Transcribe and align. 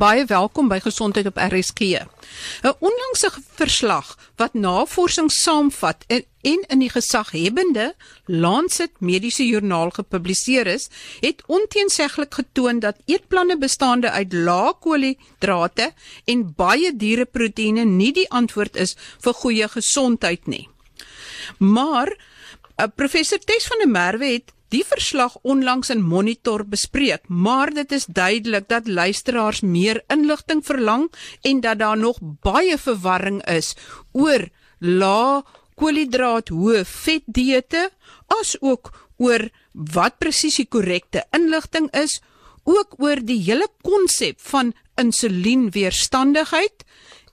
baie 0.00 0.22
welkom 0.24 0.70
by 0.70 0.78
Gesondheid 0.80 1.26
op 1.28 1.36
RSG. 1.36 1.80
'n 2.64 2.74
Onlangse 2.80 3.28
verslag 3.60 4.16
wat 4.36 4.54
navorsing 4.54 5.28
saamvat 5.32 6.04
en, 6.06 6.24
en 6.42 6.60
in 6.68 6.78
die 6.78 6.88
gesaghebende 6.90 7.94
Lancet 8.24 8.92
Mediese 9.00 9.44
Joernaal 9.46 9.90
gepubliseer 9.90 10.66
is, 10.66 10.88
het 11.20 11.42
onteenseglik 11.46 12.34
getoon 12.34 12.80
dat 12.80 12.96
eetplanne 13.04 13.58
bestaande 13.58 14.10
uit 14.10 14.32
lae 14.32 14.72
koolhidrate 14.80 15.92
en 16.24 16.54
baie 16.56 16.96
diereproteïene 16.96 17.84
nie 17.84 18.12
die 18.12 18.30
antwoord 18.30 18.76
is 18.76 18.96
vir 19.20 19.34
goeie 19.34 19.68
gesondheid 19.68 20.46
nie. 20.46 20.68
Maar 21.58 22.08
uh, 22.08 22.88
professor 22.96 23.38
Tess 23.38 23.66
van 23.66 23.84
der 23.84 23.92
Merwe 23.92 24.32
het 24.32 24.52
die 24.70 24.84
verslag 24.86 25.36
onlangs 25.42 25.90
in 25.90 26.02
Monitor 26.02 26.64
bespreek, 26.64 27.26
maar 27.28 27.72
dit 27.74 27.92
is 27.92 28.06
duidelik 28.06 28.68
dat 28.70 28.88
luisteraars 28.88 29.60
meer 29.60 30.02
inligting 30.08 30.62
verlang 30.66 31.08
en 31.42 31.60
dat 31.60 31.78
daar 31.78 31.98
nog 31.98 32.18
baie 32.22 32.78
verwarring 32.78 33.42
is 33.50 33.74
oor 34.12 34.46
lae 34.78 35.42
koolhidraat 35.80 36.52
hoë 36.52 36.84
vet 36.84 37.24
dieete 37.26 37.88
as 38.40 38.56
ook 38.60 38.92
oor 39.20 39.48
wat 39.72 40.18
presies 40.22 40.58
die 40.60 40.68
korrekte 40.68 41.24
inligting 41.36 41.88
is, 41.96 42.20
ook 42.64 42.96
oor 43.00 43.20
die 43.24 43.40
hele 43.42 43.68
konsep 43.84 44.40
van 44.50 44.72
insulienweerstandigheid 45.00 46.84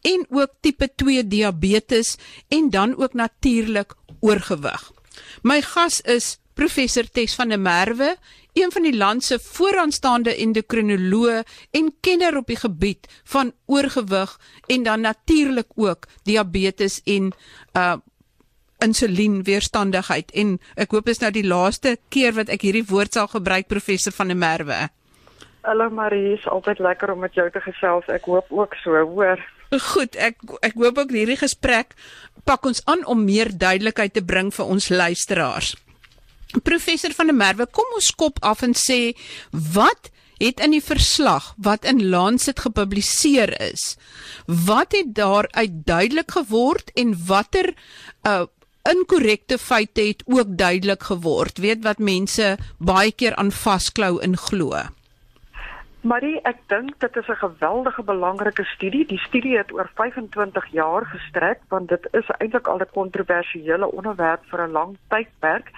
en 0.08 0.26
ook 0.30 0.54
tipe 0.62 0.90
2 0.96 1.28
diabetes 1.28 2.16
en 2.50 2.70
dan 2.70 2.96
ook 2.98 3.14
natuurlik 3.14 3.96
oorgewig. 4.20 4.92
My 5.44 5.62
gas 5.62 6.02
is 6.02 6.38
professor 6.58 7.06
Tes 7.06 7.36
van 7.38 7.54
der 7.54 7.62
Merwe, 7.62 8.16
een 8.58 8.72
van 8.74 8.86
die 8.88 8.96
land 8.98 9.24
se 9.24 9.38
vooraanstaande 9.40 10.34
endokrinoloë 10.42 11.44
en 11.78 11.92
kenner 12.02 12.38
op 12.40 12.50
die 12.50 12.58
gebied 12.58 13.08
van 13.30 13.54
oorgewig 13.66 14.34
en 14.68 14.84
dan 14.84 15.06
natuurlik 15.06 15.70
ook 15.76 16.08
diabetes 16.26 17.02
en 17.06 17.34
uh 17.78 17.98
insulienweerstandigheid 18.78 20.32
en 20.38 20.52
ek 20.78 20.92
hoop 20.94 21.08
is 21.10 21.18
nou 21.24 21.32
die 21.34 21.48
laaste 21.48 21.96
keer 22.14 22.36
wat 22.38 22.52
ek 22.54 22.62
hierdie 22.62 22.86
woord 22.86 23.18
sal 23.18 23.26
gebruik 23.32 23.66
professor 23.74 24.14
van 24.14 24.30
der 24.30 24.38
Merwe. 24.38 24.78
Hallo 25.66 25.90
Marie, 25.90 26.36
is 26.36 26.46
altyd 26.46 26.84
lekker 26.86 27.12
om 27.12 27.26
met 27.26 27.34
jou 27.34 27.48
te 27.52 27.62
gesels. 27.66 28.06
Ek 28.06 28.30
hoop 28.30 28.54
ook 28.54 28.78
so, 28.84 28.94
hoor. 28.94 29.42
Goed, 29.90 30.14
ek 30.16 30.46
ek 30.62 30.78
hoop 30.78 31.02
ook 31.02 31.10
hierdie 31.12 31.40
gesprek 31.42 31.98
pak 32.46 32.70
ons 32.70 32.84
aan 32.86 33.02
om 33.10 33.26
meer 33.26 33.50
duidelikheid 33.50 34.14
te 34.14 34.24
bring 34.24 34.54
vir 34.54 34.70
ons 34.78 34.94
luisteraars. 34.94 35.74
Professor 36.64 37.12
van 37.12 37.28
der 37.28 37.36
Merwe, 37.36 37.68
kom 37.68 37.86
ons 37.96 38.08
skop 38.14 38.40
af 38.42 38.64
en 38.64 38.74
sê 38.74 39.16
wat 39.52 40.12
het 40.38 40.62
in 40.62 40.76
die 40.76 40.84
verslag 40.84 41.54
wat 41.58 41.86
in 41.86 42.04
Lancet 42.10 42.60
gepubliseer 42.60 43.54
is, 43.62 43.98
wat 44.46 44.94
het 44.94 45.16
daar 45.18 45.50
uitduidelik 45.52 46.32
geword 46.32 46.94
en 46.96 47.18
watter 47.28 47.74
uh 48.24 48.46
inkorrekte 48.88 49.58
feite 49.60 50.02
het 50.02 50.22
ook 50.32 50.54
duidelik 50.58 51.04
geword, 51.04 51.58
weet 51.58 51.84
wat 51.84 52.00
mense 52.00 52.54
baie 52.80 53.12
keer 53.12 53.36
aan 53.36 53.52
vasklou 53.52 54.22
en 54.24 54.38
glo. 54.38 54.80
Marie, 56.08 56.38
ek 56.48 56.62
dink 56.72 57.00
dit 57.04 57.16
is 57.20 57.28
'n 57.28 57.42
geweldige 57.42 58.04
belangrike 58.04 58.64
studie. 58.64 59.06
Die 59.06 59.20
studie 59.20 59.58
het 59.58 59.74
oor 59.74 59.90
25 59.96 60.68
jaar 60.72 61.06
gestrek 61.06 61.60
want 61.68 61.90
dit 61.90 62.08
is 62.14 62.28
eintlik 62.38 62.68
al 62.68 62.80
'n 62.80 62.94
kontroversiële 62.94 63.92
onderwerp 63.92 64.44
vir 64.46 64.68
'n 64.68 64.72
lang 64.72 64.98
tydperk. 65.10 65.72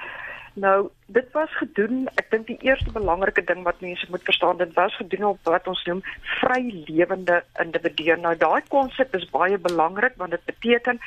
Nou, 0.60 0.90
dit 1.08 1.28
was 1.32 1.52
gedoen, 1.58 2.08
ek 2.20 2.32
dink 2.34 2.48
die 2.50 2.58
eerste 2.68 2.92
belangrike 2.92 3.44
ding 3.48 3.62
wat 3.68 3.80
mense 3.84 4.08
moet 4.12 4.26
verstaan, 4.28 4.58
dit 4.60 4.74
was 4.76 4.96
gedoen 5.00 5.30
op 5.30 5.48
wat 5.48 5.68
ons 5.72 5.84
noem 5.88 6.02
vrylewende 6.40 7.38
individue. 7.64 8.18
Nou 8.20 8.34
daai 8.40 8.62
konsep 8.74 9.16
is 9.16 9.30
baie 9.32 9.58
belangrik 9.58 10.18
want 10.20 10.36
dit 10.36 10.46
beteken 10.52 11.00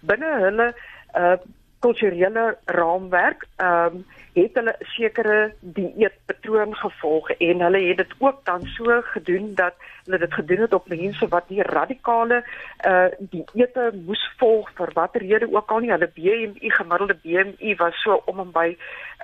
binne 0.00 0.32
hulle 0.46 0.72
uh 1.14 1.36
kulturele 1.84 2.56
raamwerk, 2.72 3.44
ehm 3.62 3.98
um, 4.00 4.04
het 4.40 4.54
hulle 4.54 4.74
'n 4.78 4.84
sekere 4.84 5.52
dieetpatroon 5.60 6.74
gevolg 6.76 7.30
en 7.30 7.60
hulle 7.60 7.80
het 7.88 7.96
dit 7.96 8.14
ook 8.18 8.44
dan 8.44 8.62
so 8.66 9.00
gedoen 9.00 9.54
dat 9.54 9.74
hulle 10.04 10.18
dit 10.18 10.34
gedoen 10.34 10.60
het 10.60 10.74
op 10.74 10.88
mense 10.88 11.28
wat 11.28 11.48
nie 11.48 11.62
radikale 11.62 12.44
uh 12.86 13.06
dieete 13.18 13.92
moes 14.06 14.24
volg 14.36 14.70
vir 14.74 14.90
watter 14.92 15.22
rede 15.22 15.48
ook 15.52 15.70
al 15.70 15.78
nie. 15.78 15.90
Hulle 15.90 16.10
BMI 16.14 16.70
gemiddelde 16.70 17.16
BMI 17.22 17.74
was 17.76 18.02
so 18.02 18.22
om 18.24 18.38
en 18.38 18.50
by 18.50 18.76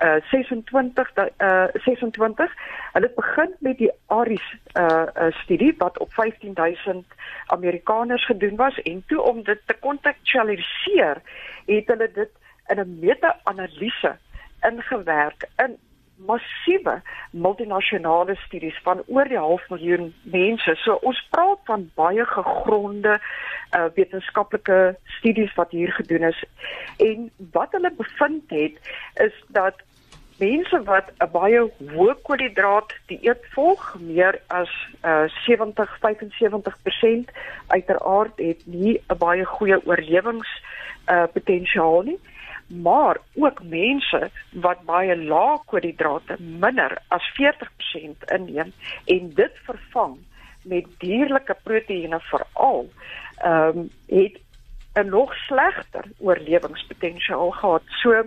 uh 0.03 0.15
26 0.31 1.11
uh 1.37 1.65
26. 1.73 2.51
Hulle 2.93 3.05
het 3.05 3.15
begin 3.15 3.55
met 3.59 3.77
die 3.77 3.91
ARIS 4.05 4.55
uh, 4.77 5.05
uh 5.15 5.31
studie 5.31 5.73
wat 5.77 5.99
op 5.99 6.13
15000 6.13 7.05
Amerikaners 7.45 8.25
gedoen 8.25 8.55
was 8.55 8.81
en 8.81 9.03
toe 9.07 9.21
om 9.21 9.43
dit 9.43 9.59
te 9.65 9.73
kontekstualiseer 9.79 11.21
het 11.65 11.87
hulle 11.87 12.11
dit 12.13 12.29
in 12.67 12.79
'n 12.79 12.99
meta-analise 12.99 14.17
ingewerk 14.69 15.49
in 15.65 15.77
massiewe 16.25 17.01
multinasjonale 17.31 18.35
studies 18.45 18.77
van 18.83 19.01
oor 19.07 19.27
die 19.27 19.39
half 19.39 19.63
miljoen 19.69 20.11
mense. 20.23 20.75
So 20.83 20.99
ons 21.01 21.19
praat 21.33 21.63
van 21.69 21.87
baie 21.99 22.25
gegronde 22.25 23.17
uh, 23.17 23.87
wetenskaplike 23.95 24.95
studies 25.17 25.53
wat 25.57 25.71
hier 25.71 25.91
gedoen 25.91 26.29
is. 26.29 26.43
En 26.97 27.31
wat 27.51 27.73
hulle 27.75 27.91
bevind 27.97 28.53
het 28.53 28.79
is 29.25 29.35
dat 29.47 29.81
mense 30.37 30.83
wat 30.83 31.11
'n 31.19 31.31
baie 31.31 31.59
hoë 31.95 32.15
koolhidraat 32.21 32.93
dieet 33.07 33.43
volg, 33.53 33.95
meer 33.99 34.41
as 34.47 34.71
uh, 35.05 35.29
70 35.45 35.97
75% 36.05 37.33
uiteraard 37.67 38.37
het 38.37 38.61
nie 38.65 39.01
'n 39.07 39.17
baie 39.17 39.45
goeie 39.45 39.85
oorlewings 39.85 40.49
uh, 41.07 41.23
potensiaal 41.33 42.01
nie 42.01 42.19
maar 42.81 43.17
ook 43.33 43.63
mense 43.63 44.29
wat 44.65 44.85
baie 44.85 45.15
lae 45.17 45.57
koolhidrate 45.65 46.37
minder 46.39 46.97
as 47.07 47.31
40% 47.39 48.29
inneem 48.35 48.73
en 49.05 49.33
dit 49.39 49.59
vervang 49.65 50.17
met 50.61 50.87
dierlike 50.97 51.55
proteïene 51.63 52.19
veral 52.29 52.87
ehm 53.37 53.77
um, 53.77 53.89
het 54.07 54.39
'n 54.93 55.09
nog 55.09 55.35
slegter 55.35 56.05
oorlewingspotensiaal 56.17 57.51
gehad. 57.51 57.83
So 57.87 58.23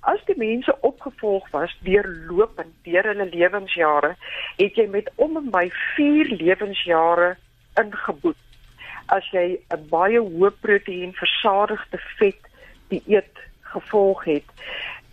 as 0.00 0.24
die 0.24 0.36
mense 0.36 0.80
opgevolg 0.80 1.50
was 1.50 1.78
deurlopend 1.82 2.74
deur 2.82 3.02
hulle 3.02 3.26
lewensjare, 3.30 4.16
het 4.56 4.76
jy 4.76 4.86
met 4.86 5.10
om 5.14 5.36
en 5.36 5.50
by 5.50 5.70
4 5.96 6.30
lewensjare 6.36 7.36
ingeboet 7.80 8.36
as 9.06 9.26
jy 9.32 9.60
'n 9.74 9.88
baie 9.90 10.20
hoë 10.20 10.50
proteïen 10.60 11.12
versadigde 11.12 11.98
vet 12.18 12.40
dieet 12.88 13.36
gevolg 13.74 14.24
het. 14.24 14.64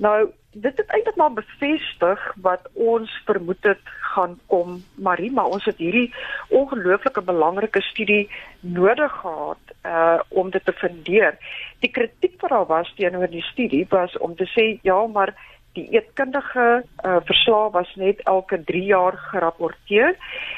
Nou, 0.01 0.29
dit 0.51 0.77
het 0.77 0.89
eintlik 0.89 1.15
maar 1.15 1.33
bevestig 1.33 2.23
wat 2.41 2.67
ons 2.73 3.11
vermoed 3.25 3.63
het 3.63 3.83
gaan 4.13 4.39
kom, 4.51 4.81
Marie, 4.95 5.31
maar 5.31 5.45
ons 5.55 5.65
het 5.65 5.77
hierdie 5.77 6.13
ongelooflike 6.49 7.21
belangrike 7.21 7.81
studie 7.81 8.29
nodig 8.59 9.13
gehad 9.21 9.75
uh 9.85 10.19
om 10.29 10.49
dit 10.49 10.65
te 10.65 10.73
fundeer. 10.73 11.37
Die 11.79 11.91
kritiek 11.91 12.41
wat 12.41 12.49
daar 12.49 12.65
was 12.65 12.93
teenoor 12.95 13.29
die 13.29 13.45
studie 13.53 13.85
was 13.89 14.17
om 14.17 14.35
te 14.35 14.49
sê 14.51 14.65
ja, 14.81 14.99
maar 15.07 15.33
die 15.73 15.87
eetkundige 15.95 16.83
uh, 17.05 17.17
verslag 17.23 17.71
was 17.71 17.91
net 17.95 18.19
elke 18.27 18.59
3 18.63 18.83
jaar 18.83 19.17
gerapporteer 19.31 20.15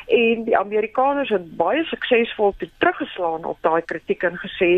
en 0.07 0.43
die 0.47 0.57
Amerikaners 0.57 1.29
het 1.29 1.55
baie 1.57 1.83
suksesvol 1.83 2.55
teruggeslaan 2.57 3.45
op 3.45 3.61
daai 3.61 3.81
kritiek 3.85 4.23
en 4.23 4.39
gesê 4.41 4.71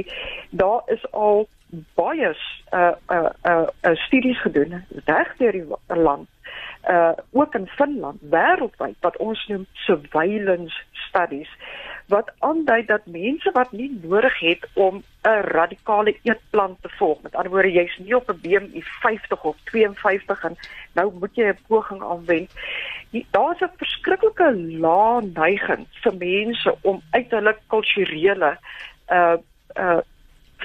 daar 0.50 0.84
is 0.91 1.06
al 1.12 1.47
baie 1.96 2.31
uh 2.72 2.94
uh 3.12 3.30
uh, 3.44 3.68
uh 3.84 3.96
studies 4.08 4.41
gedoen 4.41 4.84
reg 5.06 5.36
deur 5.38 5.52
die 5.52 6.00
land 6.02 6.30
uh 6.90 7.13
ook 7.31 7.56
in 7.56 7.68
Finland 7.68 8.22
wêreldwyd 8.22 8.96
wat 9.02 9.18
ons 9.18 9.47
noem 9.47 9.66
surveillance 9.74 10.84
studies 11.08 11.52
wat 12.08 12.30
aandui 12.40 12.85
dat 12.85 13.05
mense 13.05 13.52
wat 13.52 13.72
nie 13.72 13.90
nodig 14.03 14.40
het 14.40 14.67
om 14.73 15.03
'n 15.23 15.41
radikale 15.41 16.17
eetplan 16.22 16.78
te 16.82 16.90
volg. 16.90 17.22
Met 17.22 17.35
ander 17.35 17.52
woorde 17.52 17.72
jy's 17.72 17.97
nie 17.97 18.16
op 18.16 18.29
'n 18.29 18.40
BMI 18.41 18.82
50 18.84 19.44
of 19.44 19.55
52 19.64 20.44
en 20.44 20.58
nou 20.94 21.14
moet 21.20 21.35
jy 21.35 21.46
'n 21.46 21.58
poging 21.67 22.03
aanwend. 22.03 22.52
Daar's 23.32 23.61
'n 23.61 23.78
verskriklike 23.78 24.53
lae 24.55 25.22
neiging 25.34 25.88
vir 26.03 26.16
mense 26.16 26.76
om 26.82 27.02
uit 27.09 27.32
hulle 27.32 27.58
kulturele 27.67 28.58
uh 29.09 29.38
uh 29.76 30.00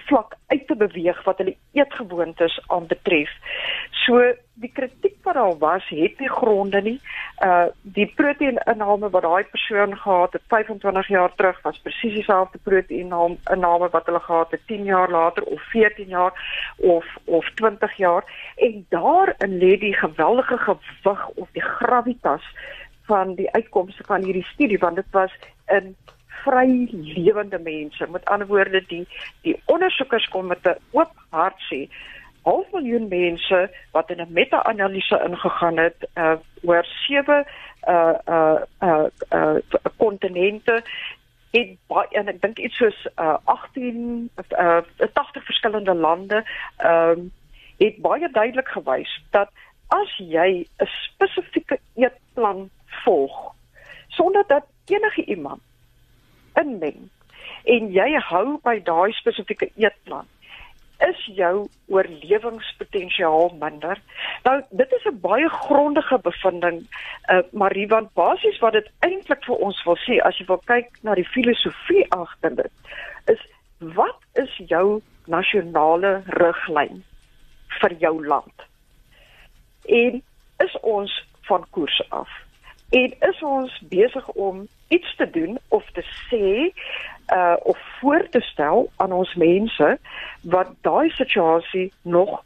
vlak 0.07 0.37
uit 0.47 0.67
te 0.67 0.77
beweeg 0.77 1.25
wat 1.25 1.39
hulle 1.39 1.57
eetgewoontes 1.73 2.61
aanbetref. 2.67 3.31
So 4.05 4.23
die 4.61 4.71
kritiek 4.73 5.17
wat 5.25 5.35
daar 5.35 5.59
was, 5.59 5.87
het 5.89 6.19
nie 6.21 6.29
gronde 6.29 6.81
nie. 6.83 6.99
Uh 7.45 7.67
die 7.83 8.07
proteïninname 8.17 9.11
wat 9.11 9.23
daai 9.23 9.45
persoon 9.53 9.97
gehad 9.97 10.33
het 10.33 10.43
25 10.53 11.09
jaar 11.09 11.35
terug 11.35 11.63
was 11.63 11.81
presies 11.85 12.15
dieselfde 12.15 12.59
proteïninname 12.69 13.89
wat 13.95 14.07
hulle 14.07 14.21
gehad 14.21 14.51
het 14.51 14.67
10 14.67 14.85
jaar 14.85 15.11
later 15.11 15.45
of 15.45 15.63
14 15.73 16.09
jaar 16.09 16.33
of 16.77 17.07
of 17.25 17.51
20 17.55 17.97
jaar 17.97 18.25
en 18.57 18.87
daarin 18.89 19.59
lê 19.59 19.77
die 19.79 19.95
geweldige 19.95 20.59
gewig 20.59 21.29
of 21.29 21.49
die 21.53 21.65
gravitas 21.65 22.45
van 23.11 23.35
die 23.35 23.51
uitkomste 23.51 24.05
van 24.07 24.25
hierdie 24.25 24.47
studie 24.53 24.79
want 24.79 24.97
dit 24.97 25.11
was 25.11 25.33
in 25.67 25.97
vry 26.45 26.89
lewende 26.91 27.59
mense. 27.59 28.07
Met 28.11 28.25
ander 28.25 28.47
woorde 28.47 28.85
die 28.87 29.07
die 29.43 29.57
ondersoekers 29.65 30.29
kom 30.29 30.47
met 30.47 30.67
'n 30.67 30.79
oop 30.91 31.13
hart 31.31 31.61
sê 31.71 31.89
half 32.43 32.73
miljoen 32.73 33.09
mense 33.09 33.71
wat 33.93 34.11
in 34.11 34.21
'n 34.21 34.33
meta-analise 34.33 35.23
ingegaan 35.29 35.77
het 35.77 36.09
uh 36.15 36.37
oor 36.63 36.85
sewe 36.85 37.47
uh 37.89 38.15
uh 38.27 38.61
uh 38.81 39.07
uh 39.31 39.57
kontinente 39.97 40.83
het 41.51 41.77
baie 41.87 42.09
en 42.11 42.29
ek 42.29 42.41
dink 42.41 42.59
iets 42.59 42.77
soos 42.77 43.07
uh 43.17 43.37
18 43.45 44.31
uh 44.59 44.81
80 45.13 45.45
verskillende 45.45 45.95
lande 45.95 46.45
ehm 46.77 47.11
um, 47.11 47.33
het 47.81 47.97
baie 48.05 48.29
duidelik 48.31 48.69
gewys 48.69 49.23
dat 49.31 49.49
as 49.89 50.17
jy 50.17 50.67
'n 50.79 50.87
spesifieke 50.87 51.81
eetplan 51.95 52.71
volg 53.05 53.55
sonder 54.09 54.45
dat 54.47 54.65
enige 54.87 55.25
iemand 55.25 55.61
inmeng 56.63 57.09
en 57.65 57.91
jy 57.93 58.11
hou 58.31 58.59
by 58.65 58.79
daai 58.85 59.13
spesifieke 59.19 59.71
eetplan 59.77 60.29
is 61.01 61.21
jou 61.37 61.69
oorlewingspotensiaal 61.89 63.55
minder. 63.61 64.01
Nou 64.45 64.57
dit 64.71 64.93
is 64.93 65.05
'n 65.05 65.21
baie 65.21 65.49
grondige 65.49 66.19
bevinding, 66.19 66.81
uh, 67.33 67.43
Marie 67.53 67.89
want 67.89 68.13
basies 68.15 68.59
wat 68.59 68.73
dit 68.73 68.91
eintlik 69.01 69.45
vir 69.45 69.57
ons 69.57 69.85
wil 69.85 69.97
sê 69.97 70.21
as 70.23 70.39
jy 70.39 70.47
wil 70.47 70.63
kyk 70.65 70.89
na 71.03 71.15
die 71.15 71.29
filosofie 71.29 72.07
agter 72.11 72.55
dit, 72.57 72.73
is 73.27 73.41
wat 73.79 74.21
is 74.35 74.57
jou 74.57 75.03
nasionale 75.27 76.23
riglyn 76.27 77.05
vir 77.81 77.93
jou 77.99 78.27
land? 78.27 78.63
En 79.89 80.23
is 80.59 80.77
ons 80.83 81.25
van 81.49 81.67
koers 81.71 82.03
af? 82.09 82.29
En 82.91 83.15
is 83.31 83.43
ons 83.43 83.83
besig 83.89 84.29
om 84.29 84.67
iets 84.89 85.17
te 85.17 85.31
doen 85.31 85.59
of 85.69 85.85
te 85.95 86.05
sê 86.29 86.71
uh 87.35 87.57
of 87.63 87.79
voor 88.01 88.27
te 88.31 88.41
stel 88.41 88.91
aan 88.97 89.13
ons 89.13 89.35
mense 89.35 89.99
wat 90.43 90.73
daai 90.81 91.11
situasie 91.11 91.93
nog 92.03 92.43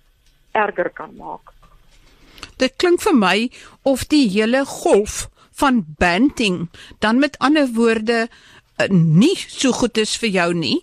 erger 0.53 0.91
kan 0.91 1.15
maak. 1.17 1.53
Dit 2.57 2.77
klink 2.77 3.01
vir 3.03 3.17
my 3.17 3.39
of 3.83 4.05
die 4.13 4.29
hele 4.29 4.65
golf 4.65 5.29
van 5.55 5.85
banting 5.99 6.69
dan 6.99 7.19
met 7.19 7.39
ander 7.39 7.71
woorde 7.73 8.29
nie 8.89 9.37
so 9.39 9.73
goed 9.73 9.99
is 9.99 10.17
vir 10.19 10.29
jou 10.35 10.49
nie 10.55 10.81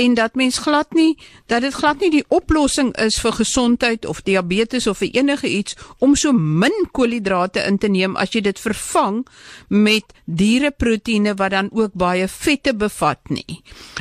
en 0.00 0.14
dat 0.14 0.34
mens 0.34 0.58
glad 0.64 0.94
nie 0.94 1.18
dat 1.46 1.60
dit 1.62 1.74
glad 1.74 2.00
nie 2.00 2.10
die 2.10 2.24
oplossing 2.28 2.92
is 2.96 3.18
vir 3.20 3.36
gesondheid 3.36 4.06
of 4.06 4.22
diabetes 4.24 4.86
of 4.86 4.98
vir 5.02 5.12
enige 5.12 5.48
iets 5.48 5.76
om 5.98 6.16
so 6.16 6.32
min 6.32 6.74
koolhidrate 6.92 7.60
in 7.68 7.78
te 7.78 7.88
neem 7.88 8.16
as 8.16 8.32
jy 8.32 8.40
dit 8.48 8.60
vervang 8.60 9.24
met 9.68 10.14
diereproteïene 10.24 11.34
wat 11.36 11.52
dan 11.54 11.70
ook 11.72 11.92
baie 11.94 12.28
vette 12.28 12.74
bevat 12.74 13.20
nie. 13.28 13.60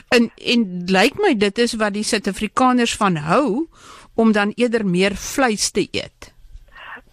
En 0.09 0.29
en 0.37 0.67
lyk 0.87 1.19
my 1.19 1.33
dit 1.37 1.57
is 1.59 1.75
wat 1.81 1.95
die 1.97 2.05
Suid-Afrikaners 2.07 2.95
van 2.99 3.19
hou 3.27 3.67
om 4.15 4.31
dan 4.31 4.53
eerder 4.55 4.85
meer 4.85 5.15
vleis 5.17 5.71
te 5.71 5.87
eet. 5.91 6.32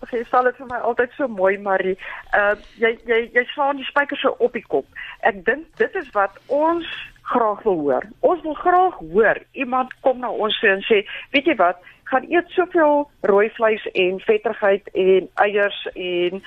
Jy 0.09 0.25
sal 0.31 0.49
dit 0.49 0.57
vir 0.57 0.69
my 0.71 0.81
altyd 0.89 1.13
so 1.17 1.29
mooi 1.29 1.59
Marie. 1.61 1.97
Uh 2.37 2.57
jy 2.81 2.97
jy 3.09 3.21
jy 3.35 3.45
slaan 3.53 3.81
die 3.81 3.89
spykers 3.89 4.23
so 4.25 4.35
op 4.39 4.57
die 4.57 4.65
kop. 4.67 4.87
Ek 5.29 5.45
dink 5.47 5.69
dit 5.79 5.97
is 6.01 6.09
wat 6.17 6.39
ons 6.49 6.89
graag 7.31 7.63
wil 7.63 7.79
hoor. 7.85 8.07
Ons 8.27 8.43
wil 8.43 8.57
graag 8.59 8.97
hoor 9.13 9.39
iemand 9.53 9.93
kom 10.07 10.23
na 10.23 10.31
ons 10.31 10.57
toe 10.61 10.71
en 10.73 10.83
sê, 10.89 11.05
weet 11.35 11.47
jy 11.47 11.57
wat, 11.61 11.79
gaan 12.11 12.27
eet 12.33 12.49
soveel 12.57 13.05
rooi 13.31 13.51
vleis 13.55 13.85
en 13.93 14.19
vetterigheid 14.25 14.91
en 14.99 15.29
eiers 15.45 15.79
en 15.95 16.43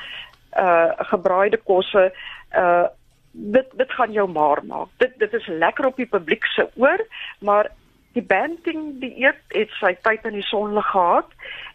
uh 0.59 1.07
gebraaide 1.13 1.61
kosse. 1.69 2.09
Uh 2.51 2.89
dit 3.33 3.71
dit 3.79 3.93
gaan 3.97 4.11
jou 4.13 4.27
maar 4.29 4.61
maak. 4.65 4.89
Dit 5.01 5.15
dit 5.17 5.33
is 5.33 5.47
lekker 5.47 5.87
op 5.89 5.97
die 5.97 6.09
publiek 6.09 6.45
se 6.45 6.67
oor, 6.75 7.01
maar 7.41 7.71
die 8.13 8.23
banting 8.23 8.99
dieet 9.01 9.41
het 9.55 9.73
sy 9.79 9.93
tyd 10.05 10.25
in 10.29 10.37
die 10.37 10.45
son 10.45 10.77
gehad 10.81 11.29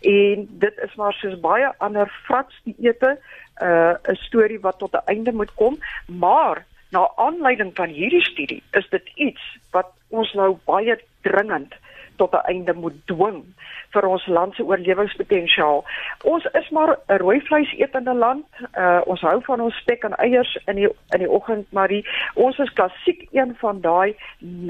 en 0.07 0.47
dit 0.65 0.83
is 0.87 0.95
maar 1.01 1.17
soos 1.19 1.39
baie 1.43 1.71
ander 1.85 2.11
vrats 2.27 2.55
dieete 2.65 3.19
uh 3.63 3.95
'n 4.07 4.19
storie 4.27 4.61
wat 4.61 4.79
tot 4.79 4.95
'n 4.95 5.07
einde 5.07 5.33
moet 5.33 5.55
kom, 5.55 5.79
maar 6.07 6.65
na 6.91 7.09
aanleiding 7.17 7.75
van 7.75 7.89
hierdie 7.89 8.25
studie 8.25 8.63
is 8.73 8.89
dit 8.89 9.11
iets 9.15 9.59
wat 9.71 9.91
ons 10.09 10.33
nou 10.33 10.59
baie 10.65 10.99
dringend 11.23 11.75
tot 12.19 12.35
'n 12.35 12.47
einde 12.53 12.75
moet 12.75 12.99
dwing 13.07 13.45
vir 13.95 14.07
ons 14.07 14.27
land 14.27 14.55
se 14.55 14.65
oorlewingspotensiaal. 14.65 15.85
Ons 16.25 16.45
is 16.61 16.69
maar 16.71 16.99
'n 17.09 17.19
rooi 17.23 17.41
vleis 17.41 17.73
etende 17.79 18.15
land. 18.15 18.47
Uh 18.77 19.01
ons 19.07 19.21
hou 19.21 19.39
van 19.45 19.61
ons 19.61 19.77
spek 19.77 20.05
en 20.05 20.17
eiers 20.17 20.59
in 20.67 20.77
die 20.77 20.89
in 21.15 21.19
die 21.25 21.31
oggend, 21.31 21.73
maar 21.73 21.89
die, 21.89 22.05
ons 22.35 22.59
is 22.59 22.73
klassiek 22.73 23.27
een 23.33 23.57
van 23.61 23.81
daai 23.81 24.17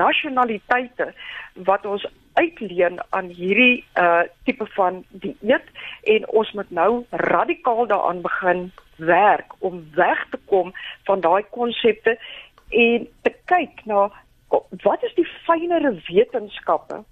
nasionaliteite 0.03 1.13
wat 1.55 1.87
ons 1.87 2.07
uitleen 2.35 3.01
aan 3.11 3.29
hierdie 3.29 3.85
uh 3.99 4.23
tipe 4.45 4.67
van 4.67 5.05
dieet 5.09 5.67
en 6.03 6.29
ons 6.29 6.53
moet 6.53 6.71
nou 6.71 7.05
radikaal 7.11 7.87
daaraan 7.87 8.23
begin 8.23 8.73
werk 8.97 9.55
om 9.59 9.85
weg 9.95 10.27
te 10.31 10.39
kom 10.45 10.73
van 11.05 11.21
daai 11.21 11.45
konsepte 11.51 12.19
en 12.69 13.09
te 13.23 13.33
kyk 13.45 13.85
na 13.85 14.11
wat 14.83 15.03
is 15.03 15.15
die 15.15 15.29
fynere 15.47 15.93
wetenskappe 16.09 17.03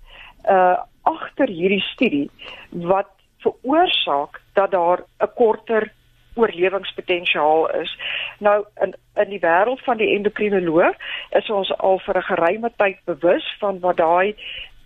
uh 0.47 0.77
agter 1.07 1.49
hierdie 1.49 1.85
studie 1.93 2.31
wat 2.71 3.11
veroorsaak 3.39 4.41
dat 4.55 4.71
daar 4.71 5.01
'n 5.23 5.31
korter 5.35 5.93
oorlewingspotensiaal 6.35 7.71
is. 7.71 7.99
Nou 8.39 8.65
in 8.81 8.95
in 9.15 9.29
die 9.29 9.41
wêreld 9.41 9.81
van 9.85 9.97
die 9.97 10.15
endokrinoloog 10.17 10.97
is 11.31 11.51
ons 11.51 11.73
al 11.79 11.99
vir 11.99 12.17
'n 12.17 12.29
geruime 12.31 12.71
tyd 12.77 12.99
bewus 13.05 13.57
van 13.59 13.81
wat 13.81 13.97
daai 13.97 14.37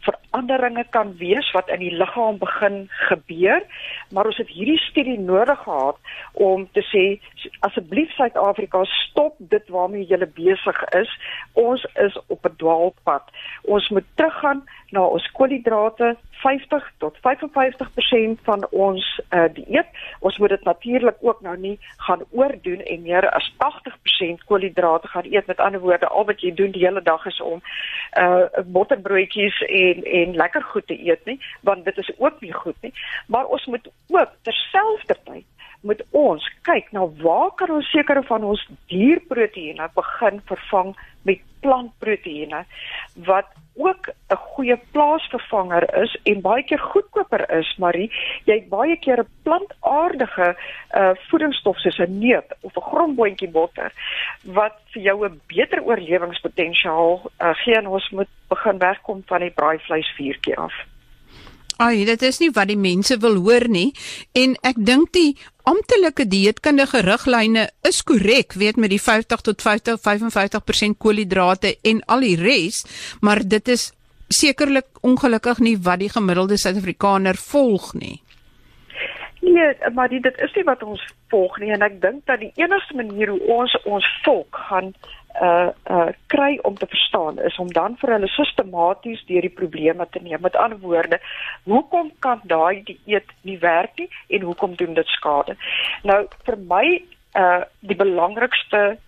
veranderinge 0.06 0.85
kan 0.91 1.17
wees 1.17 1.50
wat 1.52 1.69
in 1.69 1.82
die 1.82 1.94
liggaam 1.94 2.38
begin 2.38 2.88
gebeur, 3.08 3.62
maar 4.11 4.26
ons 4.26 4.41
het 4.41 4.49
hierdie 4.49 4.79
studie 4.79 5.19
nodig 5.19 5.58
gehad 5.64 5.97
om 6.32 6.69
te 6.73 6.82
sê 6.88 7.05
asseblief 7.67 8.12
Suid-Afrika 8.17 8.85
stop 8.85 9.37
dit 9.38 9.69
waarmee 9.69 10.06
jy 10.08 10.19
besig 10.35 10.82
is. 10.97 11.11
Ons 11.52 11.87
is 11.94 12.19
op 12.26 12.44
'n 12.44 12.56
dwaalpad. 12.56 13.25
Ons 13.62 13.88
moet 13.88 14.06
teruggaan 14.14 14.64
na 14.91 15.05
ons 15.05 15.31
koolhidrate 15.32 16.17
50 16.43 16.93
tot 16.99 17.17
55% 17.17 18.43
van 18.43 18.67
ons 18.70 19.20
uh, 19.31 19.44
dieet. 19.53 19.87
Ons 20.20 20.38
moet 20.38 20.49
dit 20.49 20.64
natuurlik 20.64 21.17
ook 21.20 21.41
nou 21.41 21.56
nie 21.56 21.79
gaan 21.96 22.25
oordoen 22.31 22.82
en 22.82 23.03
meer 23.03 23.31
as 23.31 23.53
80% 23.58 24.44
koolhidrate 24.46 25.08
gaan 25.08 25.29
eet. 25.31 25.46
Met 25.46 25.61
ander 25.61 25.81
woorde, 25.81 26.08
al 26.08 26.25
wat 26.25 26.41
jy 26.41 26.55
doen 26.55 26.70
die 26.70 26.85
hele 26.85 27.03
dag 27.03 27.26
is 27.26 27.41
om 27.41 27.62
uh 28.19 28.48
botterbroodjies 28.67 29.60
en 29.69 29.90
en 30.05 30.37
lekker 30.37 30.63
goed 30.63 30.87
te 30.87 30.99
eet 31.09 31.25
nie, 31.25 31.39
want 31.61 31.85
dit 31.85 31.97
is 31.99 32.11
ook 32.19 32.41
nie 32.41 32.53
goed 32.53 32.77
nie. 32.81 32.93
Maar 33.27 33.44
ons 33.44 33.67
moet 33.67 33.91
ook 34.09 34.37
terselfdertyd 34.43 35.47
moet 35.81 36.03
ons 36.11 36.44
kyk 36.69 36.91
na 36.93 37.06
waar 37.23 37.53
kan 37.56 37.70
ons 37.73 37.91
sekere 37.91 38.23
van 38.29 38.44
ons 38.44 38.67
dierproteïene 38.93 39.89
begin 39.97 40.41
vervang 40.51 40.93
met 41.23 41.41
plantproteïene 41.60 42.64
wat 43.14 43.46
ook 43.76 44.08
'n 44.29 44.36
goeie 44.36 44.76
plaasvervanger 44.93 45.84
is 46.02 46.19
en 46.22 46.40
baie 46.40 46.62
keer 46.62 46.79
goedkoper 46.79 47.50
is, 47.58 47.76
Marie. 47.79 48.10
Jy 48.44 48.55
het 48.55 48.69
baie 48.69 48.96
keer 48.96 49.20
'n 49.20 49.29
plantaardige 49.43 50.56
uh 50.94 51.10
voedingsstof 51.29 51.79
soos 51.79 51.98
'n 51.98 52.19
neut 52.19 52.50
of 52.60 52.76
'n 52.76 52.88
grondboontjie 52.90 53.50
botter 53.50 53.93
wat 54.44 54.76
vir 54.93 55.02
jou 55.02 55.26
'n 55.26 55.40
beter 55.46 55.82
oorlewingspotensiaal 55.82 57.31
uh, 57.38 57.55
gee 57.55 57.74
en 57.74 57.86
ons 57.86 58.10
moet 58.10 58.29
begin 58.48 58.79
wegkom 58.79 59.22
van 59.26 59.40
die 59.40 59.50
braaivleis 59.50 60.14
vuurtjie 60.17 60.56
af. 60.56 60.74
Ai, 61.81 62.05
dit 62.05 62.22
is 62.29 62.37
nie 62.43 62.51
wat 62.53 62.69
die 62.69 62.77
mense 62.77 63.17
wil 63.22 63.39
hoor 63.41 63.65
nie 63.72 63.89
en 64.37 64.53
ek 64.69 64.77
dink 64.84 65.15
die 65.17 65.31
amptelike 65.70 66.27
dieetkundige 66.29 67.01
riglyne 67.06 67.63
is 67.89 68.03
korrek, 68.05 68.53
weet 68.60 68.77
met 68.77 68.93
die 68.93 69.01
50 69.01 69.44
tot 69.46 69.65
50 69.65 69.96
55% 70.05 70.99
koolhidrate 71.01 71.79
en 71.89 72.03
al 72.05 72.27
die 72.27 72.37
res, 72.37 72.82
maar 73.25 73.41
dit 73.41 73.72
is 73.72 73.87
sekerlik 74.29 75.01
ongelukkig 75.01 75.63
nie 75.65 75.79
wat 75.81 76.03
die 76.05 76.10
gemiddelde 76.13 76.58
Suid-Afrikaner 76.60 77.41
volg 77.41 77.94
nie. 77.96 78.19
Nee, 79.41 79.72
maar 79.96 80.13
dit 80.13 80.37
is 80.37 80.53
nie 80.55 80.67
wat 80.69 80.84
ons 80.84 81.01
volg 81.32 81.56
nie 81.63 81.72
en 81.72 81.87
ek 81.87 81.96
dink 82.03 82.27
dat 82.29 82.44
die 82.44 82.53
enigste 82.60 83.01
manier 83.01 83.32
hoe 83.32 83.56
ons 83.56 83.79
ons 83.89 84.13
volk 84.27 84.60
gaan 84.69 84.93
uh 85.41 85.70
uh 85.91 86.09
kry 86.27 86.59
om 86.63 86.77
te 86.77 86.87
verstaan 86.87 87.39
is 87.39 87.59
om 87.59 87.73
dan 87.73 87.97
vir 88.01 88.13
hulle 88.15 88.29
sistematies 88.29 89.25
deur 89.27 89.47
die 89.47 89.56
probleme 89.61 90.06
te 90.11 90.23
neem. 90.23 90.41
Met 90.41 90.56
ander 90.56 90.79
woorde, 90.79 91.20
hoekom 91.65 92.13
kan 92.19 92.41
daai 92.44 92.82
dieet 92.85 93.32
nie 93.43 93.59
werk 93.59 93.99
nie 93.99 94.09
en 94.29 94.47
hoekom 94.49 94.75
doen 94.77 94.94
dit 94.94 95.13
skade? 95.17 95.56
Nou 96.03 96.25
vir 96.49 96.59
my 96.73 96.87
uh 97.41 97.63
die 97.81 97.97
belangrikste 97.97 98.99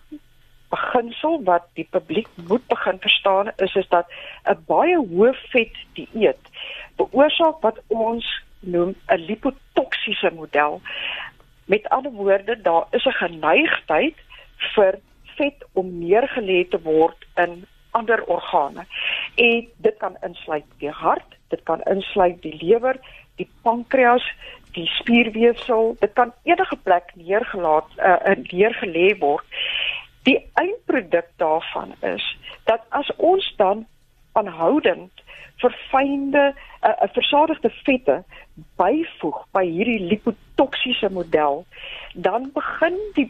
beginsel 0.73 1.43
wat 1.45 1.67
die 1.77 1.87
publiek 1.91 2.29
moet 2.49 2.65
begin 2.67 2.99
verstaan 2.99 3.51
is 3.57 3.75
is 3.75 3.89
dat 3.89 4.07
'n 4.49 4.63
baie 4.67 4.97
hoë 4.97 5.33
vet 5.51 5.75
dieet 5.93 6.49
veroorsaak 6.97 7.61
wat 7.61 7.77
ons 7.87 8.25
noem 8.59 8.95
'n 9.07 9.25
lipotoksiese 9.27 10.31
model 10.33 10.81
Met 11.65 11.89
ander 11.89 12.11
woorde, 12.11 12.61
daar 12.61 12.85
is 12.89 13.05
'n 13.05 13.11
geneigtheid 13.11 14.15
vir 14.57 14.99
vet 15.37 15.65
om 15.73 15.91
neergelê 15.99 16.63
te 16.69 16.79
word 16.81 17.27
in 17.35 17.63
ander 17.91 18.23
organe. 18.25 18.85
En 19.35 19.67
dit 19.85 19.97
kan 19.97 20.17
insluit 20.25 20.65
die 20.77 20.89
hart, 20.89 21.37
dit 21.53 21.63
kan 21.63 21.81
insluit 21.89 22.41
die 22.41 22.55
lewer, 22.61 22.97
die 23.35 23.49
pankreas, 23.61 24.25
die 24.73 24.87
spierweefsel, 24.97 25.95
dit 25.99 26.13
kan 26.13 26.33
enige 26.43 26.77
plek 26.83 27.11
neergelaat 27.15 27.89
uh 27.97 28.35
neergelê 28.49 29.13
word. 29.19 29.45
Die 30.23 30.39
eindproduk 30.53 31.29
daarvan 31.37 31.93
is 32.01 32.25
dat 32.65 32.81
as 32.89 33.09
ons 33.17 33.53
dan 33.57 33.85
aanhoudend 34.33 35.22
verfynde 35.61 36.53
'n 36.53 36.87
uh, 36.87 36.95
uh, 37.01 37.09
versadigde 37.13 37.69
vette 37.83 38.23
byvoeg 38.75 39.45
by 39.51 39.65
hierdie 39.65 39.99
lipotoksiese 39.99 41.09
model, 41.09 41.65
dan 42.13 42.51
begin 42.53 42.97
die 43.13 43.29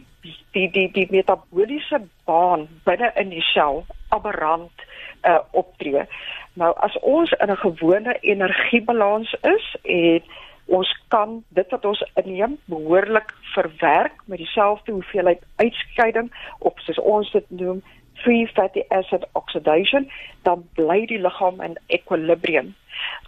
die 0.52 0.70
die 0.70 0.90
die 0.92 1.06
metabooliese 1.10 2.00
baan 2.24 2.68
binne 2.84 3.12
in 3.14 3.28
die 3.28 3.44
sel 3.52 3.84
aberrant 4.08 4.86
uh, 5.22 5.38
optree. 5.50 6.06
Nou 6.54 6.72
as 6.76 6.98
ons 6.98 7.30
in 7.32 7.50
'n 7.50 7.56
gewone 7.56 8.16
energiebalans 8.20 9.36
is 9.42 9.76
en 9.82 10.22
ons 10.66 10.90
kan 11.08 11.44
dit 11.48 11.70
wat 11.70 11.84
ons 11.84 12.04
inneem 12.14 12.58
behoorlik 12.64 13.34
verwerk 13.54 14.22
met 14.24 14.38
dieselfde 14.38 14.92
hoeveelheid 14.92 15.42
uitskeiding 15.56 16.32
op 16.58 16.78
soos 16.78 16.98
ons 16.98 17.30
dit 17.30 17.50
noem 17.50 17.82
free 18.24 18.46
fatty 18.54 18.82
acid 18.88 19.26
oxidation 19.32 20.08
dan 20.42 20.64
bly 20.78 21.04
die 21.06 21.20
liggaam 21.20 21.60
in 21.60 21.76
equilibrium. 21.86 22.74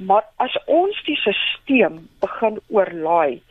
Maar 0.01 0.25
as 0.43 0.57
ons 0.67 0.99
die 1.07 1.17
stelsel 1.21 2.01
begin 2.25 2.61
oorlaai 2.69 3.43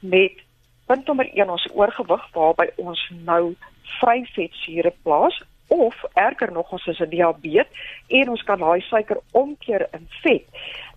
met 0.00 0.44
punt 0.86 1.06
nommer 1.06 1.28
1 1.32 1.50
ons 1.50 1.66
oorgewig 1.72 2.28
waarby 2.36 2.68
ons 2.76 3.00
nou 3.24 3.54
vry 3.98 4.22
vetsure 4.34 4.92
plaas 5.02 5.42
of 5.74 5.96
erger 6.14 6.52
nog 6.52 6.72
ons 6.72 6.86
is 6.86 7.00
'n 7.00 7.08
diabetes 7.08 7.66
en 8.08 8.28
ons 8.28 8.42
kan 8.42 8.58
daai 8.58 8.80
suiker 8.80 9.20
omkeer 9.32 9.88
in 9.92 10.08
vet 10.22 10.44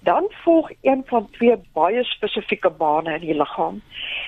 dan 0.08 0.26
volg 0.30 0.72
een 0.82 1.04
van 1.06 1.30
twee 1.32 1.56
baie 1.74 2.04
spesifieke 2.04 2.70
bane 2.70 3.14
in 3.14 3.26
die 3.26 3.36
liggaam. 3.36 3.82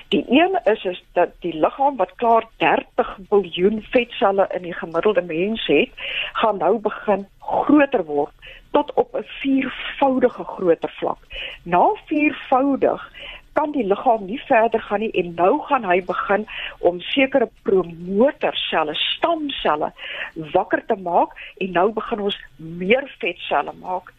Die 0.08 0.24
een 0.28 0.58
is 0.64 0.84
is 0.84 1.04
dat 1.12 1.30
die 1.40 1.54
liggaam 1.54 1.96
wat 1.96 2.12
klaar 2.16 2.44
30 2.56 3.16
miljard 3.30 3.86
vetselle 3.90 4.48
in 4.56 4.62
die 4.62 4.74
gemiddelde 4.74 5.22
mens 5.22 5.66
het, 5.66 5.88
gaan 6.32 6.56
nou 6.56 6.78
begin 6.78 7.26
groter 7.38 8.04
word 8.04 8.32
tot 8.70 8.92
op 8.94 9.16
'n 9.16 9.24
viervoudige 9.40 10.44
groter 10.44 10.92
vlak. 10.98 11.18
Na 11.62 11.84
viervoudig 12.04 13.12
kan 13.52 13.72
die 13.72 13.86
liggaam 13.86 14.24
nie 14.24 14.40
verder 14.46 14.80
gaan 14.80 15.00
nie 15.00 15.10
en 15.10 15.34
nou 15.34 15.60
gaan 15.68 15.84
hy 15.84 15.98
begin 16.04 16.46
om 16.78 17.00
sekere 17.00 17.48
promotorselle, 17.62 18.94
stamselle 18.94 19.92
wakker 20.34 20.84
te 20.86 20.96
maak 20.96 21.34
en 21.56 21.72
nou 21.72 21.92
begin 21.92 22.20
ons 22.20 22.38
meer 22.56 23.14
vetselle 23.18 23.72
maak. 23.80 24.12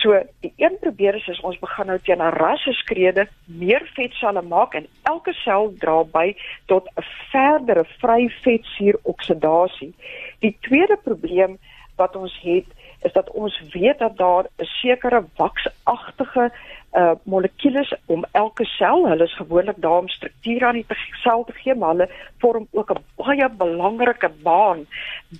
So 0.00 0.22
die 0.40 0.52
een 0.56 0.76
probeer 0.80 1.14
is, 1.14 1.26
is 1.28 1.40
ons 1.40 1.58
begin 1.58 1.86
nou 1.86 1.98
teen 2.02 2.22
'n 2.22 2.34
rasseskrede 2.34 3.28
meer 3.46 3.90
vetselle 3.94 4.42
maak 4.42 4.74
en 4.74 4.86
elke 5.02 5.32
sel 5.32 5.72
dra 5.78 6.02
by 6.04 6.34
tot 6.66 6.88
'n 6.96 7.04
verdere 7.30 7.84
vry 8.00 8.28
vetsuur 8.42 8.98
oksidasie. 9.02 9.94
Die 10.38 10.56
tweede 10.60 10.98
probleem 11.04 11.58
wat 11.96 12.16
ons 12.16 12.38
het 12.42 12.66
is 13.04 13.12
dat 13.12 13.30
ons 13.30 13.60
weet 13.72 13.98
dat 13.98 14.16
daar 14.16 14.44
'n 14.44 14.64
sekere 14.64 15.24
waksagtige 15.36 16.52
uh 16.92 17.10
molekules 17.22 17.94
om 18.06 18.24
elke 18.32 18.64
sel, 18.64 19.08
hulle 19.08 19.24
is 19.24 19.36
gewoonlik 19.36 19.76
daar 19.76 19.98
om 19.98 20.08
struktuur 20.08 20.64
aan 20.66 20.74
die 20.74 20.86
sel 21.22 21.44
te 21.44 21.52
gee, 21.52 21.74
maar 21.74 21.88
hulle 21.88 22.08
vorm 22.38 22.66
ook 22.70 22.90
'n 22.92 23.04
baie 23.16 23.48
belangrike 23.50 24.30
baan 24.42 24.86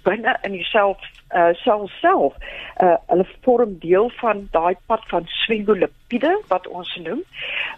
binne 0.02 0.36
in 0.42 0.52
die 0.52 0.64
sel 0.64 0.96
uh 1.34 1.52
sel 1.52 1.88
self. 2.00 2.34
Uh 2.82 2.96
hulle 3.06 3.26
vorm 3.42 3.78
deel 3.78 4.10
van 4.10 4.48
daai 4.50 4.76
pad 4.86 5.02
van 5.06 5.24
sfingolipiede 5.26 6.42
wat 6.48 6.66
ons 6.66 6.96
noem. 6.96 7.22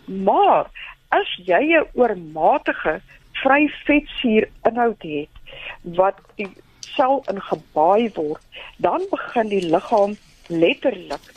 Maar 0.06 0.66
as 1.08 1.38
jy 1.44 1.62
'n 1.76 1.86
oormatige 1.94 3.00
vry 3.32 3.68
vetsuur 3.84 4.48
inhoud 4.62 5.02
het 5.02 5.28
wat 5.82 6.16
die 6.34 6.48
sel 6.96 7.22
ingebaai 7.32 8.10
word, 8.16 8.42
dan 8.82 9.04
begin 9.12 9.52
die 9.52 9.62
liggaam 9.70 10.16
letterlik 10.48 11.30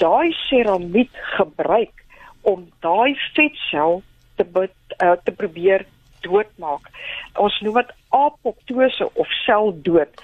daai 0.00 0.32
seramied 0.48 1.12
gebruik 1.36 2.04
om 2.42 2.68
daai 2.84 3.14
vetsel 3.36 4.02
te 4.36 4.44
uh, 4.54 5.16
te 5.24 5.32
probeer 5.32 5.86
doodmaak. 6.24 6.88
Ons 7.40 7.58
noem 7.60 7.80
dit 7.82 7.92
apoptose 8.16 9.08
of 9.14 9.34
seldood. 9.44 10.22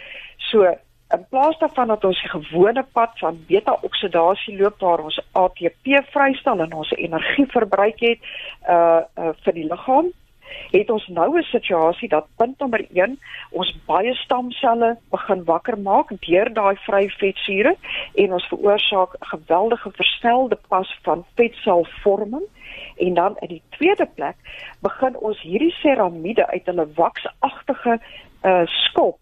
So 0.51 0.67
in 1.11 1.25
plaas 1.29 1.59
daarvan 1.59 1.91
dat 1.91 2.05
ons 2.07 2.21
die 2.23 2.31
gewone 2.31 2.85
pad 2.95 3.17
van 3.19 3.41
beta-oksidasie 3.49 4.57
loop 4.59 4.79
waar 4.81 5.03
ons 5.05 5.19
ATP 5.33 5.99
vrystel 6.15 6.63
en 6.63 6.77
ons 6.83 6.93
energie 6.97 7.47
verbruik 7.57 8.01
het 8.05 8.21
uh, 8.69 9.03
uh 9.19 9.33
vir 9.45 9.59
die 9.59 9.67
liggaam, 9.67 10.13
het 10.71 10.91
ons 10.91 11.07
nou 11.09 11.39
'n 11.39 11.43
situasie 11.43 12.09
dat 12.09 12.27
punt 12.37 12.59
nommer 12.59 12.87
1 12.93 13.19
ons 13.51 13.79
baie 13.87 14.15
stamselle 14.15 14.97
begin 15.11 15.45
wakker 15.45 15.79
maak 15.79 16.09
deur 16.27 16.53
daai 16.53 16.77
vry 16.77 17.09
vetsure 17.09 17.77
en 18.15 18.33
ons 18.33 18.47
veroorsaak 18.47 19.17
geweldige 19.21 19.91
versnelde 19.91 20.59
pas 20.69 20.99
van 21.03 21.25
vetselvorming. 21.35 22.47
En 22.97 23.15
dan 23.15 23.37
in 23.41 23.49
die 23.49 23.63
tweede 23.69 24.07
plek 24.15 24.37
begin 24.81 25.17
ons 25.19 25.41
hierdie 25.41 25.75
seramiede 25.83 26.47
uit 26.47 26.67
hulle 26.67 26.89
waksagtige 26.95 28.01
uh 28.43 28.67
skop 28.67 29.19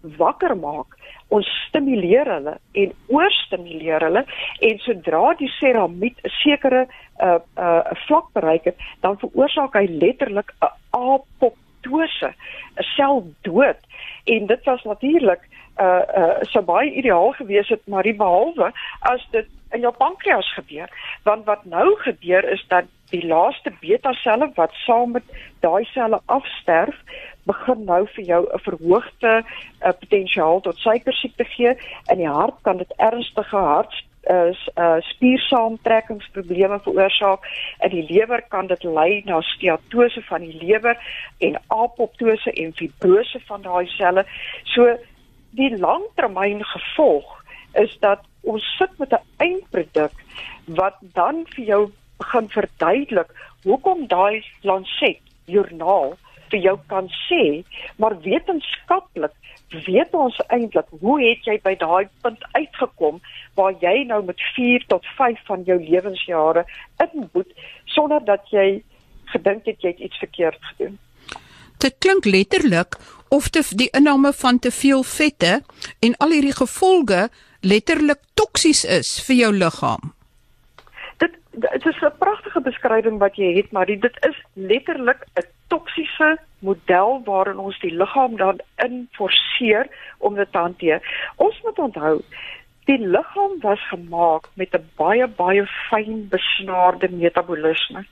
wakker 0.00 0.56
maak 0.56 0.97
ons 1.34 1.48
stimuleer 1.68 2.28
hulle 2.32 2.54
en 2.82 2.92
oorstimuleer 3.12 4.04
hulle 4.06 4.24
en 4.68 4.78
sodra 4.84 5.34
die 5.40 5.50
seramied 5.58 6.16
'n 6.24 6.32
sekere 6.40 6.86
'n 6.86 7.26
uh, 7.26 7.38
'n 7.38 7.64
uh, 7.64 7.98
vlak 8.06 8.32
bereik 8.32 8.64
het, 8.64 8.78
dan 9.00 9.18
veroorsaak 9.18 9.74
hy 9.74 9.86
letterlik 9.88 10.52
'n 10.62 10.72
apoptose, 10.90 12.32
'n 12.76 12.88
seldood. 12.96 13.80
En 14.24 14.46
dit 14.46 14.64
was 14.64 14.82
natuurlik 14.84 15.42
uh, 15.80 16.02
uh, 16.16 16.36
so 16.42 16.62
baie 16.62 16.90
ideaal 16.90 17.32
gewees 17.32 17.68
het, 17.68 17.86
maar 17.86 18.02
behalwe 18.16 18.72
as 19.00 19.28
dit 19.30 19.46
in 19.72 19.80
jou 19.80 19.92
pankreas 19.96 20.52
gebeur, 20.54 20.90
want 21.22 21.44
wat 21.44 21.64
nou 21.64 21.96
gebeur 22.04 22.44
is 22.52 22.64
dat 22.68 22.84
die 23.10 23.26
laaste 23.26 23.72
beta 23.80 24.12
selle 24.12 24.50
wat 24.56 24.72
saam 24.84 25.14
met 25.16 25.24
daai 25.64 25.84
selle 25.92 26.20
afsterf, 26.26 26.96
begin 27.48 27.84
nou 27.88 28.02
vir 28.14 28.24
jou 28.24 28.42
'n 28.44 28.60
verhoogde 28.66 29.32
uh, 29.42 29.92
potensiaal 30.00 30.60
tot 30.60 30.76
suikersiekte 30.76 31.44
gee. 31.44 31.72
In 32.12 32.18
die 32.18 32.28
hart 32.28 32.58
kan 32.62 32.76
dit 32.76 32.92
ernstige 32.96 33.56
hart 33.56 33.94
uh, 34.30 34.52
uh 34.76 35.00
spiersaamtrekkingsprobleme 35.00 36.80
veroorsaak. 36.80 37.40
In 37.80 37.90
die 37.90 38.06
lewer 38.12 38.42
kan 38.48 38.66
dit 38.66 38.82
lei 38.82 39.22
na 39.24 39.40
steatose 39.40 40.22
van 40.22 40.40
die 40.40 40.56
lewer 40.64 40.96
en 41.38 41.60
apoptose 41.66 42.52
en 42.52 42.72
fibrose 42.72 43.40
van 43.46 43.62
daai 43.62 43.86
selle. 43.86 44.26
So 44.64 44.96
die 45.50 45.78
langtermyn 45.78 46.64
gevolg 46.64 47.44
is 47.74 47.96
dat 48.00 48.20
ons 48.42 48.64
sit 48.78 48.98
met 48.98 49.12
'n 49.12 49.24
eindproduk 49.36 50.12
wat 50.66 50.96
dan 51.14 51.44
vir 51.54 51.64
jou 51.64 51.82
begin 52.18 52.48
verduidelik 52.48 53.30
hoekom 53.64 54.06
daai 54.06 54.44
Lancet 54.62 55.20
joernaal 55.46 56.16
vir 56.50 56.60
jou 56.60 56.78
kan 56.86 57.08
sê, 57.28 57.64
maar 57.96 58.20
wetenskaplik 58.24 59.32
weet 59.86 60.14
ons 60.14 60.36
eintlik 60.48 60.86
hoe 61.00 61.18
het 61.20 61.44
jy 61.44 61.58
by 61.64 61.74
daai 61.80 62.08
punt 62.22 62.44
uitgekom 62.52 63.20
waar 63.54 63.74
jy 63.80 64.04
nou 64.08 64.22
met 64.24 64.40
4 64.56 64.86
tot 64.88 65.06
5 65.18 65.42
van 65.50 65.64
jou 65.68 65.76
lewensjare 65.82 66.64
inboet 67.04 67.52
sonder 67.84 68.24
dat 68.24 68.48
jy 68.50 68.82
gedink 69.34 69.68
het 69.68 69.84
jy 69.84 69.92
het 69.92 70.00
iets 70.08 70.18
verkeerd 70.24 70.58
gedoen. 70.70 70.96
Dit 71.78 71.94
klink 71.98 72.24
letterlik 72.24 72.96
of 73.28 73.48
te 73.48 73.62
die 73.76 73.90
inname 73.92 74.32
van 74.32 74.58
te 74.58 74.70
veel 74.70 75.02
vette 75.02 75.60
en 76.00 76.16
al 76.16 76.32
hierdie 76.34 76.56
gevolge 76.56 77.28
letterlik 77.60 78.20
toksies 78.34 78.84
is 78.84 79.10
vir 79.26 79.36
jou 79.36 79.52
liggaam. 79.52 80.12
Dit 81.18 81.36
dit 81.52 81.86
is 81.86 82.02
'n 82.02 82.18
pragtige 82.18 82.60
beskrywing 82.60 83.18
wat 83.18 83.36
jy 83.36 83.54
het, 83.56 83.72
maar 83.72 83.86
dit 83.86 84.16
is 84.28 84.36
letterlik 84.54 85.24
'n 85.36 85.46
toksiese 85.68 86.38
model 86.58 87.22
waarin 87.24 87.58
ons 87.58 87.80
die 87.80 87.94
liggaam 87.94 88.36
dan 88.36 88.60
in 88.76 89.08
forceer 89.12 89.86
om 90.18 90.34
dit 90.34 90.52
te 90.52 90.58
hanteer. 90.58 91.30
Ons 91.36 91.60
moet 91.62 91.78
onthou 91.78 92.22
die 92.88 92.98
liggaam 92.98 93.58
was 93.60 93.80
gemaak 93.88 94.48
met 94.54 94.72
'n 94.72 94.90
baie 94.96 95.26
baie 95.26 95.64
fyn 95.88 96.28
besnaarde 96.28 97.08
metabolisme. 97.10 98.04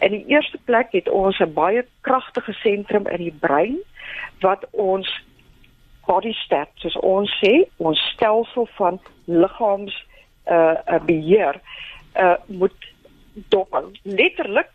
In 0.00 0.10
die 0.10 0.24
eerste 0.26 0.58
plek 0.64 0.88
het 0.92 1.08
ons 1.08 1.38
'n 1.40 1.52
baie 1.52 1.86
kragtige 2.00 2.52
sentrum 2.52 3.06
in 3.06 3.22
die 3.22 3.38
brein 3.40 3.78
wat 4.40 4.66
ons 4.70 5.08
body 6.06 6.32
stat, 6.32 6.68
soos 6.74 6.96
ons 6.96 7.30
sê, 7.40 7.68
ons 7.76 7.98
stelsel 8.12 8.68
van 8.76 9.00
liggaams 9.24 10.06
uh, 10.46 10.74
uh 10.94 11.00
beheer 11.04 11.60
uh 12.16 12.36
moet 12.46 12.78
dop 13.48 13.84
letterlik 14.02 14.70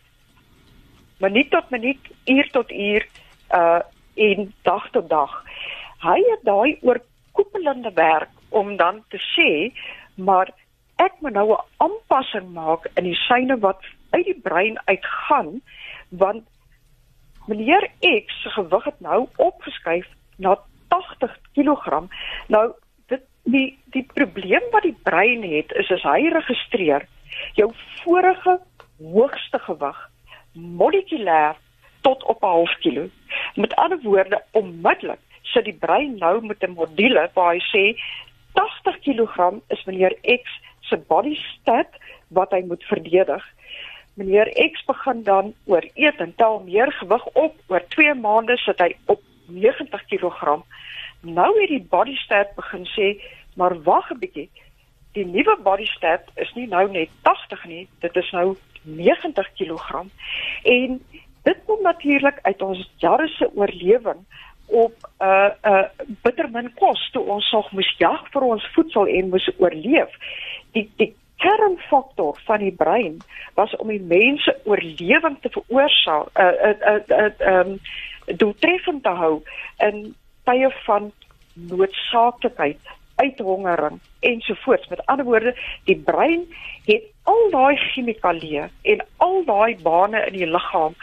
minuut 1.17 1.49
tot 1.49 1.69
minuut, 1.69 1.99
uur 2.25 2.49
tot 2.51 2.71
uur 2.71 3.07
uh 3.51 3.81
en 4.15 4.53
dag 4.61 4.89
tot 4.91 5.09
dag. 5.09 5.43
Hy 5.99 6.19
het 6.29 6.43
daai 6.43 6.77
oorkoepelende 6.81 7.91
werk 7.93 8.29
om 8.53 8.75
dan 8.77 9.03
te 9.09 9.19
sê, 9.33 9.49
maar 10.15 10.53
ek 11.01 11.13
moet 11.19 11.33
nou 11.33 11.51
'n 11.53 11.65
aanpassing 11.77 12.53
maak 12.53 12.87
in 12.95 13.03
die 13.03 13.19
syne 13.27 13.57
wat 13.59 13.81
uit 14.11 14.25
die 14.25 14.41
brein 14.41 14.77
uitgaan 14.85 15.61
want 16.09 16.43
meneer 17.47 17.89
X 17.99 18.41
se 18.41 18.49
gewig 18.49 18.83
het 18.83 18.99
nou 18.99 19.27
opgeskuif 19.35 20.07
na 20.37 20.57
80 20.87 21.37
kg. 21.53 22.07
Nou 22.47 22.71
dit 23.07 23.21
die 23.43 23.79
die 23.85 24.05
probleem 24.13 24.63
wat 24.71 24.85
die 24.87 24.97
brein 25.03 25.43
het 25.43 25.71
is 25.71 25.91
as 25.91 26.05
hy 26.07 26.29
registreer 26.29 27.07
jou 27.53 27.71
vorige 28.03 28.59
hoogste 29.01 29.59
gewig 29.59 30.09
molekulêr 30.53 31.57
tot 32.01 32.23
op 32.23 32.43
'n 32.43 32.45
half 32.47 32.73
kilo. 32.79 33.09
Met 33.55 33.75
ander 33.75 33.99
woorde, 34.01 34.43
onmiddellik 34.51 35.19
sit 35.41 35.65
die 35.65 35.77
brein 35.79 36.17
nou 36.17 36.45
met 36.45 36.63
'n 36.63 36.73
module 36.73 37.29
waar 37.33 37.53
hy 37.53 37.59
sê 37.59 37.85
80 38.53 38.99
kg 39.05 39.61
is 39.67 39.83
meneer 39.85 40.15
X 40.21 40.59
se 40.79 40.97
body 40.97 41.35
stat 41.35 41.89
wat 42.27 42.51
hy 42.51 42.63
moet 42.67 42.83
verdedig. 42.83 43.43
Meneer 44.13 44.49
X 44.71 44.85
begin 44.85 45.23
dan 45.23 45.53
oor 45.65 45.85
eet 45.93 46.19
en 46.21 46.35
tel 46.35 46.59
meer 46.65 46.91
gewig 46.91 47.25
op. 47.33 47.55
Oor 47.67 47.87
2 47.95 48.13
maande 48.13 48.57
sit 48.57 48.79
hy 48.79 48.93
op 49.05 49.21
90 49.47 50.05
kg. 50.11 50.59
Nou 51.21 51.49
het 51.61 51.69
die 51.69 51.85
body 51.89 52.15
stat 52.19 52.53
begin 52.55 52.85
sê, 52.93 53.15
maar 53.55 53.81
wag 53.83 54.11
'n 54.11 54.19
bietjie. 54.19 54.49
Die 55.13 55.25
nuwe 55.25 55.57
body 55.63 55.85
stat 55.85 56.23
is 56.35 56.53
nie 56.53 56.67
nou 56.67 56.91
net 56.91 57.09
80 57.21 57.65
nie, 57.65 57.87
dit 57.99 58.15
is 58.15 58.31
nou 58.31 58.55
90 58.83 59.49
kg. 59.53 60.05
En 60.63 61.01
dit 61.43 61.57
kom 61.65 61.81
natuurlik 61.81 62.39
uit 62.41 62.61
ons 62.61 62.89
jare 62.97 63.27
se 63.27 63.49
oorlewing 63.55 64.25
op 64.65 65.09
uh, 65.21 65.49
uh, 65.65 65.83
bittermin 66.21 66.71
kos 66.79 67.09
toe 67.11 67.23
ons 67.23 67.51
nog 67.51 67.71
moes 67.71 67.95
jag 67.97 68.23
vir 68.33 68.45
ons 68.47 68.69
voedsel 68.75 69.07
en 69.07 69.29
moes 69.29 69.49
oorleef. 69.57 70.15
Die 70.73 70.87
die 71.01 71.13
kernfaktor 71.43 72.39
van 72.47 72.63
die 72.63 72.71
brein 72.71 73.19
was 73.59 73.75
om 73.75 73.91
die 73.91 74.01
mense 74.01 74.55
oorlewing 74.63 75.37
te 75.41 75.51
veroorsaak 75.51 76.29
uh, 76.39 76.45
'n 76.47 76.77
uh, 76.89 76.99
uh, 77.17 77.29
uh, 77.39 77.53
um, 77.53 77.79
doeltreffend 78.25 79.03
te 79.03 79.09
hou 79.09 79.41
in 79.77 80.15
tye 80.43 80.69
van 80.85 81.11
noodsaaklikheid, 81.53 82.79
uithongering 83.15 83.99
ensovoorts. 84.19 84.87
Met 84.87 85.05
ander 85.05 85.25
woorde, 85.25 85.55
die 85.83 85.97
brein 85.97 86.47
het 86.85 87.03
al 87.23 87.49
daai 87.51 87.75
chemikalieë 87.77 88.69
en 88.81 89.05
al 89.17 89.43
daai 89.45 89.77
bane 89.83 90.25
in 90.27 90.33
die 90.33 90.49
liggaam 90.49 90.95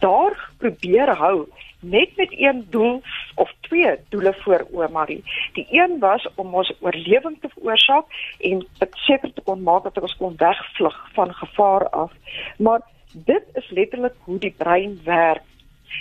daar 0.00 0.50
probeer 0.58 1.12
hou 1.16 1.48
net 1.80 2.16
met 2.16 2.28
een 2.30 2.66
doel 2.70 3.02
of 3.34 3.52
twee 3.60 3.96
doele 4.08 4.34
voor 4.42 4.66
oë 4.72 4.88
Marie. 4.92 5.22
Die 5.52 5.66
een 5.70 5.98
was 5.98 6.28
om 6.34 6.54
ons 6.54 6.72
oorlewing 6.80 7.40
te 7.40 7.48
veroorsaak 7.48 8.04
en 8.38 8.66
seker 9.06 9.32
te 9.32 9.44
kon 9.44 9.62
maak 9.62 9.82
dat 9.82 10.00
ons 10.00 10.16
kon 10.16 10.36
wegvlug 10.36 10.98
van 11.12 11.34
gevaar 11.34 11.88
af. 11.88 12.12
Maar 12.58 12.80
dit 13.12 13.44
is 13.52 13.70
letterlik 13.70 14.14
hoe 14.24 14.38
die 14.38 14.54
brein 14.56 15.00
werk. 15.04 15.42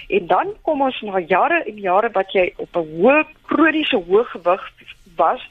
En 0.07 0.27
dan 0.27 0.53
kom 0.61 0.81
ons 0.81 1.01
na 1.01 1.19
jare 1.19 1.63
en 1.63 1.79
jare 1.79 2.09
wat 2.13 2.31
jy 2.31 2.53
op 2.57 2.75
'n 2.75 2.87
hoë 3.01 3.25
kroniese 3.45 3.97
hoë 3.97 4.23
gewig 4.23 4.63
was 5.15 5.41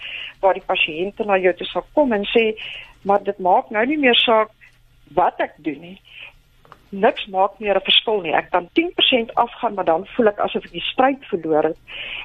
waar 0.40 0.54
die 0.54 0.66
pasiënte 0.66 1.25
na 1.25 1.38
jou 1.38 1.54
toe 1.54 1.66
sal 1.66 1.85
kom 1.92 2.12
en 2.12 2.25
sê 2.25 2.54
maar 3.02 3.23
dit 3.23 3.38
maak 3.38 3.70
nou 3.70 3.85
nie 3.87 3.99
meer 3.99 4.14
saak 4.14 4.50
wat 5.14 5.40
ek 5.40 5.54
doen 5.56 5.80
nie 5.80 6.00
niks 6.90 7.26
maak 7.26 7.59
meer 7.59 7.76
'n 7.76 7.88
verskil 7.88 8.21
nie. 8.21 8.35
Ek 8.35 8.50
kan 8.50 8.68
10% 8.73 9.35
afgaan, 9.35 9.75
maar 9.75 9.85
dan 9.85 10.07
voel 10.07 10.28
ek 10.28 10.38
asof 10.38 10.64
ek 10.64 10.73
die 10.73 10.90
stryd 10.92 11.25
verloor 11.30 11.62
het. 11.62 11.78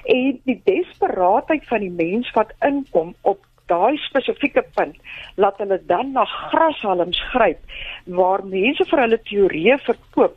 En 0.05 0.39
die 0.45 0.61
desperaatheid 0.63 1.67
van 1.67 1.79
die 1.79 1.89
mens 1.91 2.31
wat 2.31 2.53
inkom 2.61 3.15
op 3.21 3.39
daai 3.65 3.97
spesifieke 3.97 4.63
punt, 4.75 4.95
laat 5.35 5.57
hulle 5.57 5.81
dan 5.85 6.11
na 6.11 6.25
grashalms 6.25 7.19
gryp 7.31 7.59
waar 8.05 8.45
mense 8.45 8.85
vir 8.85 8.99
hulle 8.99 9.19
teorieë 9.29 9.77
verkoop, 9.87 10.35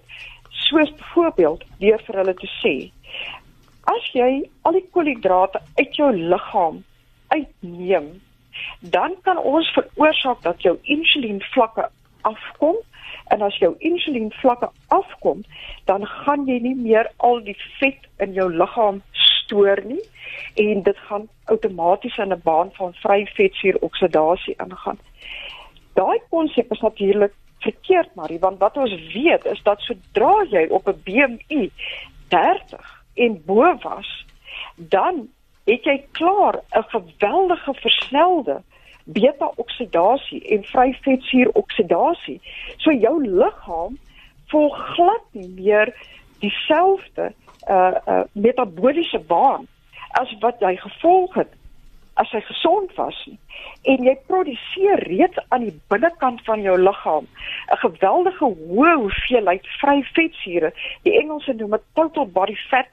soos 0.51 0.93
byvoorbeeld 1.01 1.65
deur 1.79 2.03
vir 2.07 2.17
hulle 2.21 2.35
te 2.35 2.51
sê: 2.61 2.75
As 3.85 4.13
jy 4.13 4.49
al 4.63 4.73
die 4.73 4.89
koolhidrate 4.91 5.61
uit 5.79 5.95
jou 5.95 6.13
liggaam 6.13 6.85
uitneem, 7.29 8.09
dan 8.81 9.15
kan 9.23 9.39
ons 9.39 9.69
veroorsaak 9.75 10.43
dat 10.43 10.63
jou 10.63 10.79
insulienvlakke 10.83 11.89
afkom 12.31 12.77
en 13.35 13.43
as 13.43 13.57
jou 13.59 13.75
insulien 13.79 14.33
vlakke 14.41 14.69
afkom, 14.95 15.43
dan 15.85 16.07
gaan 16.07 16.47
jy 16.47 16.59
nie 16.63 16.77
meer 16.79 17.11
al 17.17 17.41
die 17.47 17.57
vet 17.79 18.07
in 18.23 18.37
jou 18.39 18.49
liggaam 18.53 19.03
stoor 19.13 19.83
nie 19.85 20.03
en 20.63 20.83
dit 20.83 20.99
gaan 21.09 21.29
outomaties 21.53 22.19
in 22.19 22.33
'n 22.33 22.41
baan 22.45 22.71
van 22.79 22.95
vry 23.03 23.27
vetsuuroksidasie 23.39 24.55
ingaan. 24.59 24.99
Daai 25.95 26.21
konsep 26.31 26.73
is 26.73 26.81
natuurlik 26.81 27.35
verkeerd, 27.59 28.15
Marie, 28.15 28.39
want 28.39 28.59
wat 28.59 28.77
ons 28.77 28.95
weet 29.13 29.45
is 29.45 29.63
dat 29.63 29.81
sodra 29.81 30.45
jy 30.51 30.67
op 30.71 30.89
'n 30.89 31.01
BMI 31.05 31.71
30 32.29 33.05
en 33.15 33.43
bo 33.47 33.77
was, 33.83 34.27
dan 34.77 35.29
het 35.65 35.85
jy 35.85 36.05
klaar 36.13 36.61
'n 36.71 36.85
geweldige 36.95 37.75
versnelde 37.75 38.63
beta-oksidasie 39.07 40.41
en 40.55 40.65
vryvetsuuroksidasie. 40.65 42.41
So 42.83 42.93
jou 42.93 43.17
liggaam 43.23 43.99
volg 44.51 44.77
glad 44.95 45.23
nie 45.33 45.49
meer 45.55 45.95
dieselfde 46.43 47.33
uh 47.69 47.95
uh 48.07 48.25
metabooliese 48.33 49.19
baan 49.19 49.67
as 50.21 50.35
wat 50.41 50.61
jy 50.61 50.77
gevolg 50.77 51.35
het 51.35 51.53
as 52.17 52.31
jy 52.33 52.41
gesond 52.49 52.95
was 52.97 53.17
nie. 53.29 53.39
En 53.93 54.05
jy 54.07 54.15
produseer 54.29 55.03
reeds 55.05 55.41
aan 55.49 55.67
die 55.67 55.75
binnekant 55.93 56.41
van 56.49 56.63
jou 56.65 56.77
liggaam 56.81 57.27
'n 57.73 57.81
geweldige 57.85 58.45
hoë 58.45 58.95
hoeveelheid 59.03 59.67
vryvetsure. 59.81 60.73
Die 61.03 61.19
Engelse 61.21 61.53
noem 61.53 61.71
dit 61.71 61.85
total 61.95 62.27
body 62.27 62.57
fat 62.71 62.89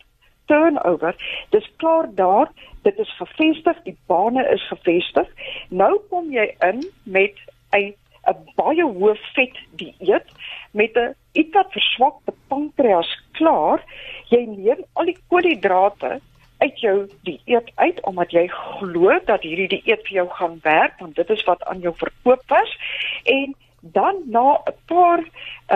turnover. 0.54 1.16
Dis 1.50 1.68
klaar 1.82 2.08
daar, 2.16 2.52
dit 2.82 2.98
is 3.00 3.16
gevestig, 3.18 3.82
die 3.88 3.98
bane 4.12 4.46
is 4.54 4.68
gevestig. 4.70 5.30
Nou 5.70 5.94
kom 6.10 6.32
jy 6.32 6.48
in 6.70 6.84
met 7.04 7.38
'n 7.72 7.94
'n 8.32 8.44
baie 8.56 8.86
hoë 8.98 9.16
vet 9.36 9.58
dieet 9.80 10.28
met 10.72 10.96
'n 10.98 11.16
ietwat 11.34 11.72
verswakte 11.72 12.34
pankreas 12.48 13.10
klaar. 13.32 13.84
Jy 14.30 14.46
neem 14.46 14.86
al 14.94 15.06
die 15.06 15.18
koolhidrate 15.28 16.20
uit 16.58 16.80
jou 16.80 17.10
dieet 17.22 17.72
uit 17.76 18.02
omdat 18.02 18.32
jy 18.32 18.48
glo 18.48 19.20
dat 19.26 19.42
hierdie 19.42 19.68
dieet 19.68 20.08
vir 20.08 20.16
jou 20.22 20.30
gaan 20.30 20.60
werk 20.63 21.00
want 21.00 21.16
dit 21.16 21.30
is 21.30 21.44
wat 21.44 21.63
aan 21.63 21.80
jou 21.80 21.94
verkoop 21.98 22.44
was 22.48 22.78
en 23.24 23.56
dan 23.82 24.22
na 24.26 24.62
'n 24.63 24.76
paar 24.86 25.20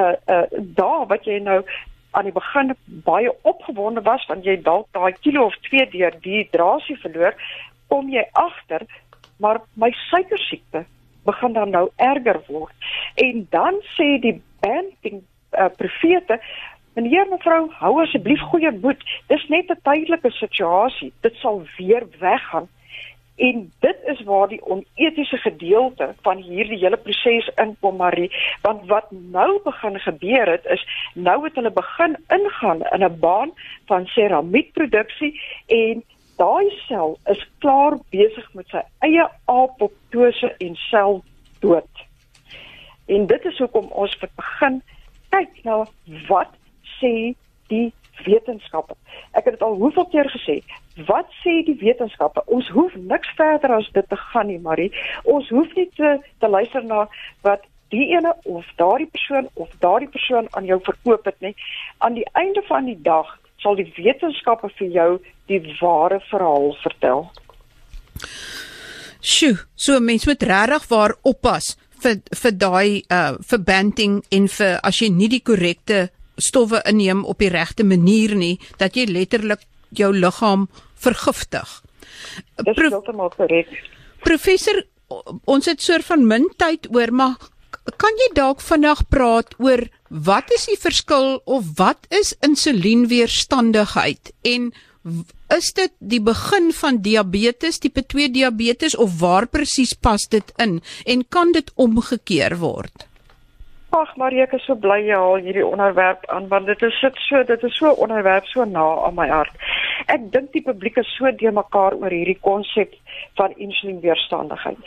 uh 0.02 0.16
uh 0.36 0.48
dae 0.80 1.06
wat 1.08 1.26
jy 1.26 1.40
nou 1.40 1.60
aan 2.18 2.30
die 2.30 2.36
begin 2.36 2.74
baie 3.06 3.32
opgewonde 3.42 4.02
was 4.02 4.26
want 4.30 4.46
jy 4.46 4.58
dalk 4.66 4.88
daai 4.98 5.14
kilo 5.22 5.46
of 5.52 5.58
2 5.70 5.90
deur 5.94 6.16
dehydrasie 6.24 6.98
verloor, 7.04 7.38
kom 7.88 8.10
jy 8.10 8.26
agter 8.34 8.88
maar 9.38 9.62
my 9.74 9.92
suikersiekte 10.10 10.86
begin 11.28 11.54
dan 11.54 11.70
nou 11.70 11.90
erger 11.96 12.40
word. 12.48 12.74
En 13.16 13.46
dan 13.54 13.78
sê 13.94 14.16
die 14.24 14.42
banting 14.64 15.22
uh, 15.54 15.70
profete 15.78 16.40
Meneer 16.98 17.28
mevrou, 17.30 17.68
hou 17.78 17.92
asseblief 18.02 18.42
goeie 18.50 18.72
moed. 18.74 19.04
Dis 19.30 19.44
net 19.54 19.70
'n 19.70 19.78
tydelike 19.86 20.32
situasie. 20.34 21.12
Dit 21.22 21.36
sal 21.38 21.62
weer 21.78 22.08
weggaan. 22.20 22.66
En 23.38 23.72
dit 23.80 23.98
is 24.06 24.22
waar 24.26 24.48
die 24.48 24.62
onetiese 24.66 25.38
gedeelte 25.38 26.16
van 26.26 26.38
hierdie 26.42 26.80
hele 26.82 26.98
proses 26.98 27.50
inkom 27.62 28.00
Marie, 28.02 28.32
want 28.62 28.88
wat 28.90 29.12
nou 29.12 29.60
begin 29.64 30.00
gebeur 30.00 30.50
het 30.50 30.66
is 30.66 30.86
nou 31.14 31.44
het 31.44 31.56
hulle 31.56 31.72
begin 31.72 32.18
ingaan 32.34 32.82
in 32.82 33.04
'n 33.06 33.20
baan 33.20 33.52
van 33.86 34.06
seramietproduksie 34.06 35.42
en 35.68 36.04
daai 36.38 36.70
sel 36.88 37.18
is 37.26 37.48
klaar 37.60 37.98
besig 38.10 38.54
met 38.54 38.68
sy 38.68 38.82
eie 39.00 39.30
apoptose 39.46 40.56
en 40.58 40.76
seldood. 40.76 41.94
En 43.06 43.28
dit 43.28 43.46
is 43.46 43.58
hoekom 43.58 43.88
ons 43.92 44.18
begin 44.20 44.82
kyk 45.30 45.64
na 45.64 45.86
wat 46.28 46.54
sê 46.98 47.34
die 47.68 47.94
wetenskappe. 48.26 48.96
Ek 49.32 49.46
het 49.46 49.58
dit 49.58 49.64
al 49.66 49.78
hoeveel 49.80 50.08
keer 50.12 50.30
gesê. 50.34 50.60
Wat 51.08 51.30
sê 51.44 51.62
die 51.68 51.78
wetenskappe? 51.80 52.44
Ons 52.46 52.70
hoef 52.74 52.96
niks 52.96 53.30
verder 53.38 53.76
as 53.78 53.90
dit 53.94 54.10
te 54.10 54.20
gaan 54.32 54.48
nie, 54.48 54.60
Marie. 54.60 54.92
Ons 55.24 55.50
hoef 55.50 55.74
nie 55.76 55.90
te, 55.96 56.18
te 56.40 56.50
luister 56.50 56.84
na 56.84 57.06
wat 57.48 57.66
die 57.94 58.10
ene 58.12 58.34
of 58.44 58.68
daardie 58.76 59.10
persoon 59.12 59.50
of 59.54 59.70
daardie 59.80 60.10
persoon 60.12 60.48
aan 60.52 60.66
jou 60.66 60.80
verkoop 60.84 61.26
het 61.26 61.40
nie. 61.40 61.56
Aan 61.98 62.18
die 62.20 62.28
einde 62.34 62.64
van 62.68 62.86
die 62.86 63.00
dag 63.02 63.38
sal 63.64 63.78
die 63.80 63.90
wetenskappe 63.96 64.70
vir 64.78 64.88
jou 64.94 65.10
die 65.48 65.62
ware 65.80 66.20
verhaal 66.30 66.74
vertel. 66.84 67.28
Sjoe, 69.22 69.58
so 69.76 70.00
mens 70.00 70.28
moet 70.28 70.44
regtig 70.44 70.88
waar 70.92 71.16
oppas 71.26 71.76
vir 72.04 72.20
vir 72.42 72.54
daai 72.54 72.90
uh 73.10 73.38
verbanting 73.50 74.22
en 74.32 74.48
vir 74.48 74.78
as 74.86 75.02
jy 75.02 75.10
nie 75.10 75.30
die 75.32 75.42
korrekte 75.42 76.08
stowwe 76.38 76.82
inneem 76.86 77.26
op 77.26 77.40
die 77.42 77.52
regte 77.54 77.84
manier 77.84 78.36
nie 78.36 78.56
dat 78.78 78.96
jy 78.96 79.08
letterlik 79.10 79.66
jou 79.90 80.12
liggaam 80.14 80.68
vergiftig. 80.96 81.68
Dis 82.64 82.82
heeltemal 82.82 83.32
korrek. 83.36 83.70
Professor, 84.26 84.84
ons 85.46 85.70
het 85.70 85.82
soort 85.82 86.06
van 86.08 86.26
min 86.28 86.50
tyd 86.60 86.90
oor, 86.94 87.14
maar 87.14 87.38
kan 88.02 88.20
jy 88.20 88.34
dalk 88.36 88.62
vandag 88.64 89.06
praat 89.12 89.54
oor 89.64 89.86
wat 90.10 90.52
is 90.56 90.68
die 90.68 90.80
verskil 90.80 91.38
of 91.46 91.72
wat 91.80 92.08
is 92.12 92.34
insulienweerstandigheid 92.44 94.32
en 94.48 94.72
is 95.56 95.72
dit 95.76 95.94
die 96.00 96.20
begin 96.20 96.72
van 96.76 97.00
diabetes 97.04 97.80
tipe 97.80 98.04
2 98.04 98.32
diabetes 98.36 98.96
of 98.96 99.20
waar 99.22 99.48
presies 99.48 99.94
pas 99.94 100.28
dit 100.28 100.52
in 100.64 100.82
en 101.06 101.24
kan 101.30 101.54
dit 101.56 101.72
omgekeer 101.76 102.58
word? 102.60 103.08
Ag 103.96 104.18
Marie, 104.18 104.42
ek 104.44 104.52
is 104.58 104.66
so 104.68 104.76
bly 104.76 104.98
jy 105.00 105.16
haal 105.16 105.38
hierdie 105.40 105.64
onderwerp 105.64 106.26
aan 106.36 106.50
want 106.52 106.68
dit 106.68 106.82
is 106.84 106.96
sit 107.00 107.16
so 107.24 107.40
dit 107.48 107.62
is 107.64 107.76
so 107.80 107.94
onderwerp 108.04 108.46
so 108.52 108.66
na 108.68 108.84
aan 109.08 109.16
my 109.16 109.28
hart. 109.32 109.54
Ek 110.12 110.26
dink 110.34 110.52
die 110.52 110.62
publiek 110.66 110.98
is 111.00 111.08
so 111.16 111.32
de 111.32 111.54
mekaar 111.56 111.96
oor 111.96 112.12
hierdie 112.12 112.40
konsep 112.44 112.98
van 113.40 113.56
insulienweerstandigheid. 113.56 114.82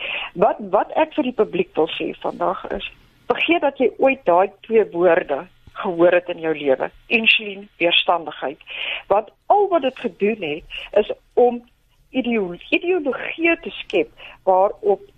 Wat 0.45 0.61
wat 0.75 0.93
ek 1.01 1.17
vir 1.17 1.31
die 1.31 1.39
publiek 1.39 1.73
wil 1.81 1.89
sê 1.97 2.11
vandag 2.21 2.67
is 2.77 2.91
vergeet 3.33 3.65
dat 3.65 3.81
jy 3.81 3.89
ooit 4.05 4.21
daai 4.29 4.53
twee 4.69 4.85
woorde 4.93 5.47
gehoor 5.81 6.13
het 6.19 6.29
in 6.29 6.45
jou 6.45 6.53
lewe, 6.59 6.91
insulienweerstandigheid. 7.09 8.61
Want 9.09 9.33
al 9.49 9.69
wat 9.73 9.89
dit 9.89 10.05
gedoen 10.05 10.45
het 10.45 10.81
is 11.01 11.13
om 11.41 11.63
ideologie 12.11 13.57
te 13.65 13.73
skep 13.81 14.13
waarop 14.45 15.09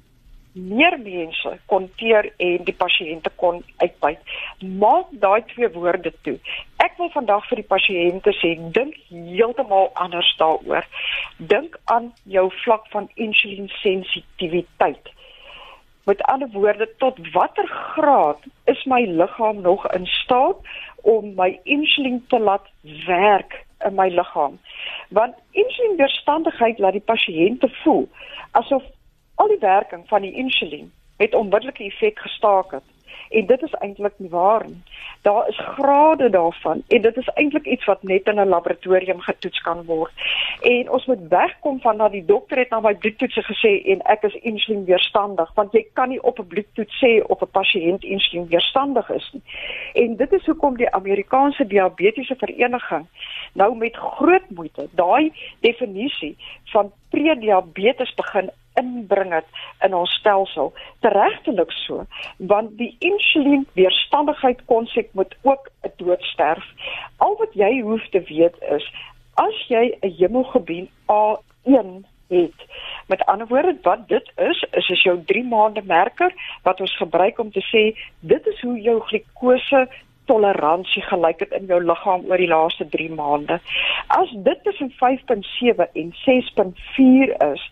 meer 0.53 0.99
mense 0.99 1.59
kon 1.67 1.89
teer 1.97 2.29
en 2.37 2.65
die 2.65 2.77
pasiënte 2.77 3.31
kon 3.41 3.63
uitbuit. 3.77 4.21
Maak 4.61 5.09
daai 5.25 5.43
twee 5.53 5.71
woorde 5.73 6.13
toe. 6.23 6.39
Ek 6.85 6.99
wil 6.99 7.11
vandag 7.15 7.47
vir 7.49 7.63
die 7.63 7.71
pasiënte 7.71 8.35
sê, 8.41 8.55
dink 8.77 8.99
heeltemal 9.09 9.91
anders 9.95 10.29
daaroor. 10.41 10.87
Dink 11.39 11.79
aan 11.95 12.13
jou 12.25 12.51
vlak 12.65 12.87
van 12.93 13.09
insulinsensitiwiteit. 13.15 15.13
Met 16.05 16.23
ander 16.23 16.49
woorde, 16.53 16.89
tot 16.99 17.19
watter 17.33 17.69
graad 17.69 18.39
is 18.67 18.85
my 18.85 19.05
liggaam 19.07 19.61
nog 19.61 19.87
in 19.95 20.07
staat 20.07 20.59
om 21.03 21.35
my 21.35 21.61
insulien 21.63 22.25
te 22.29 22.39
laat 22.39 22.67
werk 23.07 23.65
in 23.87 23.95
my 23.95 24.09
liggaam? 24.11 24.59
Want 25.09 25.35
insulienweerstandigheid 25.51 26.79
laat 26.79 26.99
die 26.99 27.07
pasiënte 27.07 27.71
voel 27.83 28.09
asof 28.59 28.83
al 29.43 29.49
die 29.49 29.59
werking 29.61 30.09
van 30.09 30.23
die 30.23 30.33
insulien 30.33 30.93
het 31.17 31.35
onmiddellike 31.35 31.85
effek 31.85 32.19
gestaak 32.19 32.71
het. 32.71 32.89
En 33.33 33.47
dit 33.47 33.63
is 33.63 33.73
eintlik 33.73 34.13
nie 34.17 34.31
waar 34.31 34.67
nie. 34.67 34.83
Daar 35.23 35.49
is 35.49 35.59
grade 35.59 36.31
daarvan 36.31 36.83
en 36.89 37.03
dit 37.03 37.17
is 37.17 37.29
eintlik 37.35 37.67
iets 37.67 37.85
wat 37.85 38.03
net 38.03 38.27
in 38.27 38.41
'n 38.41 38.49
laboratorium 38.49 39.21
getoets 39.21 39.61
kan 39.61 39.85
word. 39.85 40.13
En 40.61 40.91
ons 40.91 41.07
moet 41.07 41.29
wegkom 41.29 41.81
van 41.81 41.97
dat 41.97 42.13
die 42.13 42.25
dokter 42.25 42.59
het 42.59 42.71
na 42.71 42.81
my 42.81 42.95
bloedtoetse 42.95 43.43
gesê 43.43 43.73
en 43.93 44.03
ek 44.03 44.23
is 44.23 44.35
insulienweerstandig, 44.35 45.55
want 45.55 45.73
jy 45.73 45.87
kan 45.93 46.09
nie 46.09 46.23
op 46.23 46.39
'n 46.39 46.47
bloedtoets 46.47 47.05
sê 47.05 47.23
of 47.27 47.41
'n 47.41 47.51
pasiënt 47.51 48.05
insulienweerstandig 48.05 49.11
is 49.11 49.31
nie. 49.33 49.43
En 49.93 50.17
dit 50.17 50.33
is 50.33 50.47
hoekom 50.47 50.77
die 50.77 50.91
Amerikaanse 50.91 51.67
Diabetiese 51.67 52.37
Vereniging 52.39 53.07
nou 53.53 53.77
met 53.77 53.97
groot 53.97 54.51
moeite 54.51 54.89
daai 54.91 55.33
definisie 55.61 56.37
van 56.65 56.93
prediabetes 57.11 58.15
begin 58.15 58.51
inbring 58.75 59.33
het 59.33 59.47
in 59.81 59.95
ons 59.95 60.11
stelsel. 60.11 60.73
Teregtelik 61.01 61.71
so 61.71 62.07
want 62.37 62.77
die 62.79 62.97
insulien 62.99 63.67
weerstandigheid 63.73 64.65
konsep 64.65 65.09
moet 65.13 65.37
ook 65.43 65.71
'n 65.83 65.93
doodsterf 65.97 66.65
al 67.17 67.37
wat 67.37 67.53
jy 67.55 67.81
hoef 67.81 68.09
te 68.09 68.21
weet 68.21 68.57
is 68.61 68.93
as 69.35 69.67
jy 69.69 69.97
'n 70.01 70.15
hemoglobien 70.19 70.89
A1 71.07 72.05
het 72.29 72.59
met 73.07 73.25
ander 73.25 73.47
woorde 73.47 73.77
wat 73.83 74.09
dit 74.09 74.33
is 74.37 74.67
is 74.71 74.89
is 74.89 75.03
jou 75.03 75.23
3 75.25 75.45
maande 75.45 75.83
merker 75.85 76.33
wat 76.63 76.81
ons 76.81 76.97
gebruik 76.97 77.39
om 77.39 77.51
te 77.51 77.65
sê 77.73 77.85
dit 78.21 78.47
is 78.47 78.61
hoe 78.61 78.81
jou 78.81 79.01
glikose 79.01 79.89
toleransie 80.31 81.03
gelyk 81.03 81.41
het 81.41 81.53
in 81.53 81.67
jou 81.67 81.81
liggaam 81.85 82.25
oor 82.31 82.37
die 82.37 82.51
laaste 82.51 82.89
3 82.89 83.11
maande. 83.11 83.61
As 84.07 84.31
dit 84.33 84.65
tussen 84.65 84.93
5.7 85.03 85.89
en 85.93 86.15
6.4 86.25 87.37
is, 87.53 87.69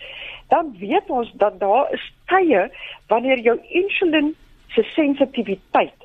dan 0.49 0.75
weet 0.79 1.11
ons 1.11 1.33
dat 1.33 1.61
daar 1.61 1.93
is 1.93 2.13
tye 2.27 2.71
wanneer 3.07 3.39
jou 3.39 3.59
insulien 3.69 4.35
se 4.75 4.83
sensitiwiteit 4.83 6.01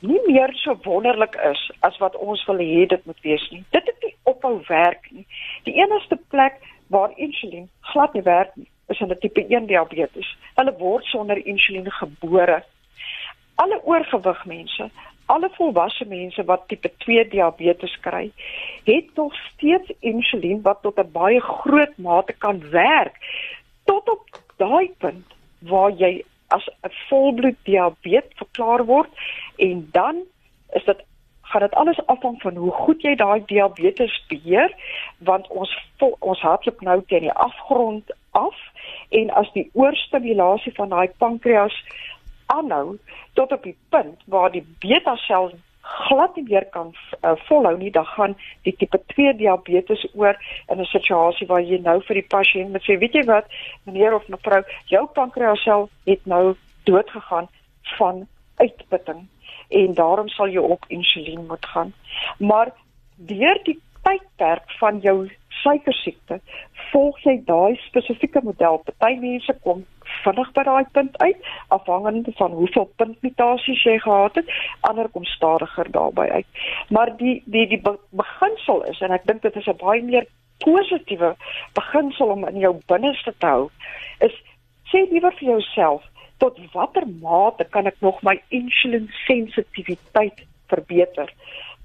nie 0.00 0.20
meer 0.26 0.52
so 0.56 0.76
wonderlik 0.84 1.36
is 1.50 1.60
as 1.86 1.96
wat 2.00 2.16
ons 2.16 2.42
wil 2.48 2.60
hê 2.64 2.86
dit 2.88 3.06
moet 3.06 3.20
wees 3.26 3.46
nie. 3.52 3.62
Dit 3.76 3.86
het 3.86 4.04
nie 4.04 4.14
ophou 4.30 4.56
werk 4.68 5.08
nie. 5.12 5.26
Die 5.68 5.76
enigste 5.76 6.16
plek 6.32 6.56
waar 6.88 7.12
insulien 7.16 7.68
glad 7.92 8.14
nie 8.16 8.24
werk 8.24 8.54
nie, 8.56 8.68
is 8.88 9.00
in 9.00 9.12
'n 9.12 9.18
tipe 9.20 9.44
1 9.48 9.66
diabetes. 9.66 10.36
Hulle 10.56 10.74
word 10.78 11.04
sonder 11.04 11.46
insulien 11.46 11.90
gebore. 11.90 12.62
Alle 13.54 13.80
oorgewig 13.84 14.44
mense, 14.44 14.90
alle 15.34 15.50
volwasse 15.56 16.04
mense 16.10 16.44
wat 16.44 16.66
tipe 16.68 16.90
2 17.04 17.28
diabetes 17.32 17.94
kry, 18.06 18.30
het 18.84 19.10
nog 19.14 19.34
steeds 19.34 19.92
insulien 20.12 20.62
wat 20.62 20.82
tot 20.82 20.98
'n 20.98 21.12
baie 21.12 21.40
groot 21.40 21.94
mate 21.98 22.32
kan 22.32 22.58
werk 22.70 23.16
tot 23.84 24.08
op 24.10 24.24
daai 24.56 24.90
punt 24.98 25.26
waar 25.58 25.90
jy 25.90 26.24
as 26.48 26.66
'n 26.82 26.92
volbloed 27.08 27.58
diabetes 27.62 28.38
verklaar 28.42 28.84
word 28.84 29.10
en 29.56 29.88
dan 29.92 30.16
is 30.72 30.84
dit 30.84 31.00
gaan 31.50 31.60
dit 31.60 31.74
alles 31.74 32.06
afhang 32.06 32.42
van 32.42 32.56
hoe 32.56 32.70
goed 32.70 33.02
jy 33.02 33.14
daai 33.14 33.42
diabetes 33.46 34.24
beheer 34.28 34.74
want 35.18 35.48
ons 35.48 35.72
vol, 35.98 36.16
ons 36.18 36.40
hartklop 36.40 36.80
nou 36.80 37.02
teen 37.06 37.26
die 37.26 37.38
afgrond 37.46 38.14
af 38.30 38.58
en 39.08 39.30
as 39.30 39.50
die 39.52 39.70
oorstimulasie 39.72 40.72
van 40.74 40.88
daai 40.88 41.08
pankreas 41.18 41.74
aanhou 42.56 42.98
tot 43.38 43.52
op 43.52 43.62
die 43.62 43.76
punt 43.94 44.22
waar 44.26 44.50
die 44.54 44.66
beta 44.82 45.16
sel 45.26 45.52
glad 45.90 46.36
nie 46.36 46.44
meer 46.48 46.66
kan 46.74 46.92
uh, 46.92 47.32
volhou 47.48 47.76
nie, 47.78 47.90
dan 47.90 48.06
gaan 48.06 48.36
die 48.66 48.74
tipe 48.78 49.00
2 49.14 49.34
diabetes 49.40 50.04
oor 50.14 50.36
in 50.68 50.80
'n 50.80 50.92
situasie 50.92 51.46
waar 51.46 51.62
jy 51.62 51.80
nou 51.82 51.98
vir 52.08 52.20
die 52.20 52.30
pasiënt 52.34 52.70
moet 52.70 52.84
sê, 52.86 52.98
weet 52.98 53.14
jy 53.14 53.24
wat, 53.24 53.46
meneer 53.84 54.14
of 54.14 54.28
mevrou, 54.28 54.62
jou 54.86 55.06
pankreassel 55.06 55.88
het 56.06 56.26
nou 56.26 56.54
dood 56.84 57.10
gegaan 57.10 57.48
van 57.98 58.26
uitputting 58.56 59.26
en 59.68 59.94
daarom 59.94 60.28
sal 60.28 60.48
jy 60.48 60.62
op 60.62 60.84
insulien 60.88 61.46
moet 61.46 61.66
gaan. 61.66 61.92
Maar 62.38 62.72
deur 63.16 63.58
die 63.64 63.78
tydperk 64.02 64.70
van 64.78 64.98
jou 65.00 65.30
suikersiekte 65.62 66.40
volg 66.90 67.18
jy 67.24 67.36
daai 67.46 67.76
spesifieke 67.86 68.42
model. 68.42 68.80
Party 68.86 69.16
mense 69.22 69.54
kom 69.64 69.84
vinnig 70.24 70.50
by 70.56 70.64
daai 70.66 70.84
punt 70.96 71.16
uit 71.22 71.48
afhangende 71.76 72.32
van 72.38 72.56
hoeveel 72.58 72.88
puntmutasies 73.02 73.84
jy 73.86 73.96
gehad 74.02 74.40
het, 74.40 74.50
ander 74.90 75.08
kom 75.14 75.24
stadiger 75.24 75.90
daarby 75.94 76.26
uit. 76.40 76.46
Maar 76.88 77.14
die 77.16 77.42
die 77.46 77.66
die 77.70 77.80
beginsel 78.10 78.84
is 78.90 79.00
en 79.00 79.14
ek 79.16 79.26
dink 79.30 79.42
dit 79.42 79.56
is 79.56 79.68
'n 79.70 79.78
baie 79.84 80.02
meer 80.02 80.26
positiewe 80.64 81.34
beginsel 81.74 82.34
om 82.36 82.46
in 82.48 82.58
jou 82.58 82.74
binneste 82.86 83.34
te 83.38 83.46
hou 83.46 83.70
is 84.26 84.34
sê 84.92 85.06
liewer 85.10 85.32
vir 85.38 85.48
jouself 85.54 86.02
tot 86.42 86.58
watter 86.74 87.06
mate 87.22 87.64
kan 87.64 87.86
ek 87.86 88.00
nog 88.00 88.22
my 88.22 88.36
insulien 88.48 89.08
sensitiwiteit 89.26 90.44
verbeter? 90.72 91.32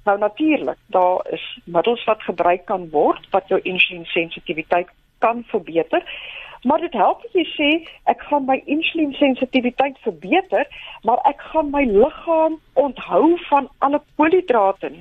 Nou 0.05 0.17
natuurlik, 0.17 0.77
daar 0.87 1.25
is 1.29 1.59
middels 1.63 2.03
wat 2.03 2.21
gebruik 2.21 2.65
kan 2.65 2.89
word 2.89 3.27
wat 3.29 3.47
jou 3.47 3.59
insulien 3.61 4.05
sensitiwiteit 4.05 4.89
kan 5.17 5.43
verbeter. 5.47 6.03
Maar 6.61 6.79
dit 6.79 6.93
help 6.93 7.23
as 7.25 7.33
jy 7.33 7.45
sê 7.53 7.69
ek 8.11 8.21
gaan 8.29 8.45
my 8.45 8.59
insulien 8.65 9.13
sensitiwiteit 9.17 9.97
verbeter, 10.05 10.67
maar 11.01 11.21
ek 11.29 11.41
gaan 11.51 11.71
my 11.73 11.83
liggaam 11.89 12.59
onthou 12.73 13.37
van 13.49 13.69
alle 13.85 14.01
koolhidrate. 14.15 14.91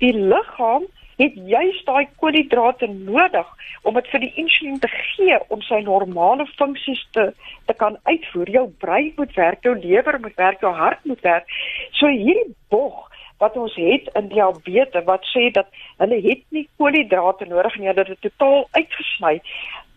Die 0.00 0.14
liggaam 0.16 0.88
het 1.20 1.36
juist 1.52 1.84
daai 1.84 2.08
koolhidrate 2.16 2.88
nodig 2.92 3.52
om 3.82 4.00
dit 4.00 4.08
vir 4.12 4.24
die 4.24 4.32
insulien 4.40 4.80
te 4.80 4.88
gee 4.94 5.36
om 5.52 5.60
sy 5.66 5.82
normale 5.84 6.48
funksies 6.56 7.04
te 7.16 7.28
te 7.68 7.76
kan 7.76 8.00
uitvoer. 8.08 8.48
Jou 8.56 8.66
brein 8.80 9.12
moet 9.16 9.36
werk, 9.36 9.60
jou 9.64 9.76
lewer 9.76 10.20
moet 10.24 10.40
werk, 10.40 10.64
jou 10.64 10.72
hart 10.72 11.04
moet 11.04 11.20
werk. 11.20 11.52
So 12.00 12.08
hierdie 12.08 12.54
bog 12.72 13.08
wat 13.38 13.56
ons 13.56 13.74
het 13.78 14.08
in 14.18 14.28
diabetes 14.28 15.04
wat 15.06 15.26
sê 15.32 15.50
dat 15.54 15.68
hulle 16.02 16.20
het 16.22 16.42
nie 16.54 16.68
koolhidrate 16.76 17.46
nodig 17.46 17.76
nie, 17.78 17.90
hulle 17.90 18.04
het 18.04 18.14
dit 18.14 18.30
totaal 18.30 18.66
uitgesny. 18.70 19.38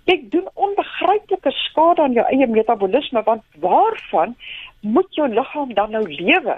Dit 0.10 0.32
doen 0.34 0.48
onbegryplike 0.54 1.52
skade 1.52 2.02
aan 2.02 2.18
jou 2.18 2.26
eie 2.34 2.48
metabolisme 2.48 3.24
want 3.26 3.44
waarvan 3.64 4.36
moet 4.82 5.16
jou 5.16 5.28
liggaam 5.30 5.74
dan 5.74 5.92
nou 5.92 6.04
lewe? 6.08 6.58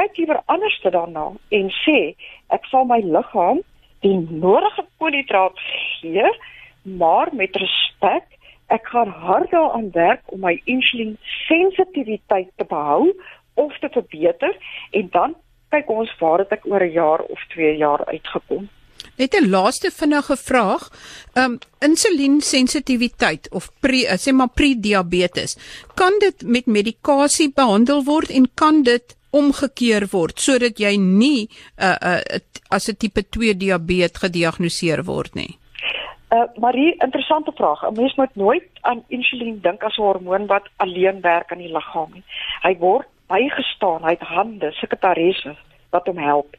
Kyk 0.00 0.16
liewer 0.16 0.40
anders 0.46 0.78
te 0.80 0.90
daarna 0.90 1.30
en 1.48 1.72
sê 1.84 1.98
ek 2.54 2.68
sal 2.72 2.88
my 2.88 3.00
liggaam 3.04 3.60
die 4.04 4.16
nodige 4.30 4.84
koolhidrate 4.98 5.60
gee, 6.00 6.28
maar 6.82 7.28
met 7.32 7.56
respek 7.56 8.38
ek 8.68 8.86
gaan 8.92 9.08
hard 9.08 9.50
daaraan 9.50 9.90
werk 9.92 10.22
om 10.32 10.44
my 10.44 10.54
insulien 10.64 11.16
sensitiwiteit 11.48 12.50
te 12.56 12.64
behou 12.68 13.12
of 13.54 13.78
te 13.78 13.88
verbeter 13.92 14.56
en 14.90 15.08
dan 15.10 15.34
kyk 15.70 15.90
ons 15.90 16.10
waar 16.20 16.38
dit 16.38 16.52
ek 16.52 16.66
oor 16.66 16.82
'n 16.82 16.92
jaar 16.92 17.20
of 17.20 17.40
2 17.54 17.76
jaar 17.76 18.04
uitgekom. 18.06 18.68
Net 19.16 19.34
'n 19.34 19.50
laaste 19.50 19.90
vinnige 19.90 20.36
vraag. 20.36 20.90
Um 21.34 21.58
insuliensensitiwiteit 21.80 23.50
of 23.50 23.70
pre 23.80 24.06
eh, 24.06 24.18
sê 24.18 24.32
maar 24.32 24.52
prediabetes, 24.54 25.56
kan 25.94 26.12
dit 26.18 26.42
met 26.42 26.66
medikasie 26.66 27.52
behandel 27.54 28.04
word 28.04 28.30
en 28.30 28.50
kan 28.54 28.82
dit 28.82 29.16
omgekeer 29.30 30.08
word 30.10 30.40
sodat 30.40 30.78
jy 30.78 30.96
nie 30.96 31.48
'n 31.48 31.84
uh, 31.84 31.96
uh, 32.02 32.40
as 32.70 32.88
'n 32.88 32.96
tipe 32.96 33.22
2 33.28 33.56
diabetes 33.56 34.20
gediagnoseer 34.20 35.04
word 35.04 35.34
nie? 35.34 35.58
Uh 36.30 36.44
Marie, 36.56 36.94
interessante 36.98 37.52
vraag. 37.52 37.82
'n 37.82 37.94
Mens 37.94 38.14
moet 38.14 38.34
nooit 38.34 38.68
aan 38.80 39.04
insulien 39.08 39.60
dink 39.60 39.82
as 39.82 39.96
'n 39.96 40.02
hormoon 40.02 40.46
wat 40.46 40.68
alleen 40.76 41.20
werk 41.20 41.52
aan 41.52 41.58
die 41.58 41.72
liggaam 41.72 42.10
nie. 42.12 42.24
Hy 42.62 42.76
word 42.76 43.06
bygestaan, 43.28 44.04
hy 44.04 44.16
het 44.16 44.26
hande, 44.28 44.72
sekretarisse 44.80 45.54
wat 45.94 46.06
hom 46.06 46.18
help. 46.20 46.56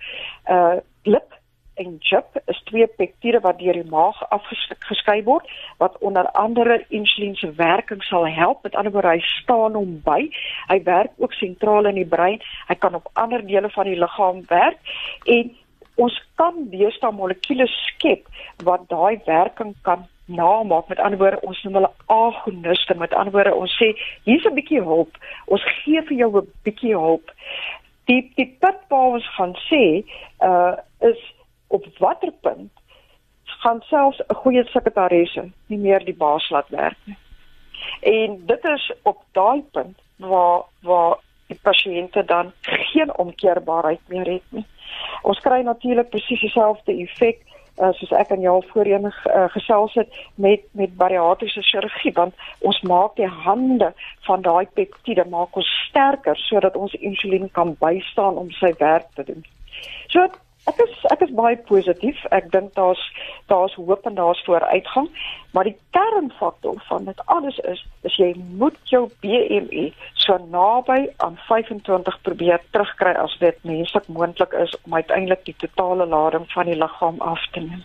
Uh 0.49 0.79
lip 1.07 1.35
en 1.79 1.95
chip 1.99 2.41
is 2.51 2.59
twee 2.67 2.87
peptiede 2.87 3.39
wat 3.39 3.59
deur 3.59 3.77
die 3.77 3.87
maag 3.87 4.17
afgeskei 4.35 5.21
word 5.23 5.47
wat 5.79 5.95
onder 6.03 6.27
andere 6.35 6.81
insulien 6.89 7.35
se 7.39 7.51
werking 7.55 8.03
sal 8.03 8.27
help. 8.27 8.63
Met 8.63 8.75
ander 8.75 8.91
woorde, 8.91 9.15
hy 9.15 9.23
staan 9.41 9.77
hom 9.79 9.95
by. 10.03 10.27
Hy 10.67 10.79
werk 10.83 11.15
ook 11.17 11.33
sentraal 11.33 11.87
in 11.91 12.01
die 12.01 12.09
brein. 12.09 12.43
Hy 12.67 12.75
kan 12.75 12.99
op 12.99 13.09
ander 13.13 13.45
dele 13.47 13.71
van 13.71 13.87
die 13.87 13.99
liggaam 13.99 14.43
werk 14.51 14.95
en 15.25 15.55
ons 15.99 16.15
kan 16.39 16.67
deesdae 16.71 17.11
molekules 17.15 17.71
skep 17.87 18.27
wat 18.67 18.87
daai 18.91 19.19
werking 19.25 19.73
kan 19.87 20.07
namaak. 20.29 20.87
Met 20.87 20.99
ander 20.99 21.19
woorde, 21.19 21.41
ons 21.41 21.63
noem 21.63 21.79
hulle 21.79 21.91
agoniste. 22.05 22.95
Met 22.95 23.13
ander 23.13 23.33
woorde, 23.33 23.55
ons 23.55 23.75
sê 23.81 23.93
hier's 24.23 24.45
'n 24.45 24.53
bietjie 24.53 24.81
hulp. 24.81 25.17
Ons 25.45 25.63
gee 25.83 26.01
vir 26.01 26.17
jou 26.17 26.31
'n 26.41 26.51
bietjie 26.63 26.95
hulp. 26.95 27.31
Die 28.05 28.31
die 28.35 28.57
punt 28.59 28.81
waar 28.89 29.13
ons 29.17 29.29
gaan 29.35 29.55
sê, 29.69 30.03
uh 30.41 30.75
is 30.99 31.33
op 31.67 31.85
watter 31.99 32.31
punt 32.41 32.71
gaan 33.59 33.81
selfs 33.81 34.21
'n 34.27 34.33
goeie 34.41 34.63
sekretaresse 34.63 35.43
nie 35.67 35.77
meer 35.77 36.05
die 36.05 36.19
baas 36.23 36.49
laat 36.49 36.69
werk 36.69 36.97
nie. 37.03 37.17
En 38.01 38.45
dit 38.45 38.63
is 38.65 38.91
op 39.03 39.17
daai 39.31 39.63
punt 39.71 39.97
waar 40.15 40.63
waar 40.81 41.17
die 41.47 41.59
pasiënte 41.61 42.25
dan 42.25 42.51
geen 42.91 43.17
omkeerbaarheid 43.17 43.99
meer 44.07 44.31
het 44.31 44.47
nie. 44.49 44.65
Ons 45.21 45.39
kry 45.39 45.61
natuurlik 45.61 46.09
presies 46.09 46.39
dieselfde 46.39 46.93
effek 47.01 47.41
uh, 47.79 47.91
soos 47.97 48.11
ek 48.11 48.31
aan 48.31 48.43
jou 48.43 48.57
voorheen 48.71 49.07
uh, 49.09 49.45
gesels 49.55 49.93
het 49.99 50.19
met 50.35 50.65
met 50.71 50.95
bariatriese 50.97 51.63
chirurgie 51.63 52.13
want 52.13 52.35
ons 52.59 52.81
maak 52.81 53.15
die 53.15 53.31
hande 53.45 53.93
van 54.27 54.41
daai 54.41 54.67
peptiede 54.73 55.25
maak 55.29 55.55
ons 55.55 55.71
sterker 55.87 56.37
sodat 56.37 56.75
ons 56.75 56.93
insulien 56.93 57.49
kan 57.51 57.75
bystaan 57.79 58.37
om 58.37 58.51
sy 58.51 58.73
werk 58.79 59.07
te 59.15 59.23
doen. 59.23 59.45
So 60.07 60.27
ek 60.67 60.79
is 60.83 60.95
ek 61.13 61.21
is 61.25 61.33
baie 61.35 61.57
positief. 61.69 62.17
Ek 62.35 62.51
dink 62.51 62.73
daar's 62.75 63.01
daar's 63.47 63.73
hoop 63.79 64.05
en 64.05 64.15
daar's 64.15 64.41
vooruitgang, 64.45 65.09
maar 65.53 65.63
die 65.63 65.77
kernfaktor 65.95 66.81
van 66.87 67.05
dit 67.05 67.21
alles 67.25 67.59
is 67.73 67.85
is 68.07 68.17
jy 68.17 68.33
moet 68.59 68.77
jou 68.91 69.07
BMI 69.23 69.93
so 70.13 70.37
naby 70.51 71.07
aan 71.17 71.39
25 71.47 72.21
probeer 72.21 72.61
terugkry 72.71 73.15
as 73.15 73.37
dit 73.39 73.63
menslik 73.63 74.07
moontlik 74.07 74.53
is 74.53 74.75
om 74.85 74.93
uiteindelik 74.99 75.45
die 75.45 75.55
totale 75.57 76.05
lading 76.05 76.45
van 76.53 76.65
die 76.65 76.77
liggaam 76.77 77.21
af 77.21 77.47
te 77.53 77.59
neem. 77.59 77.83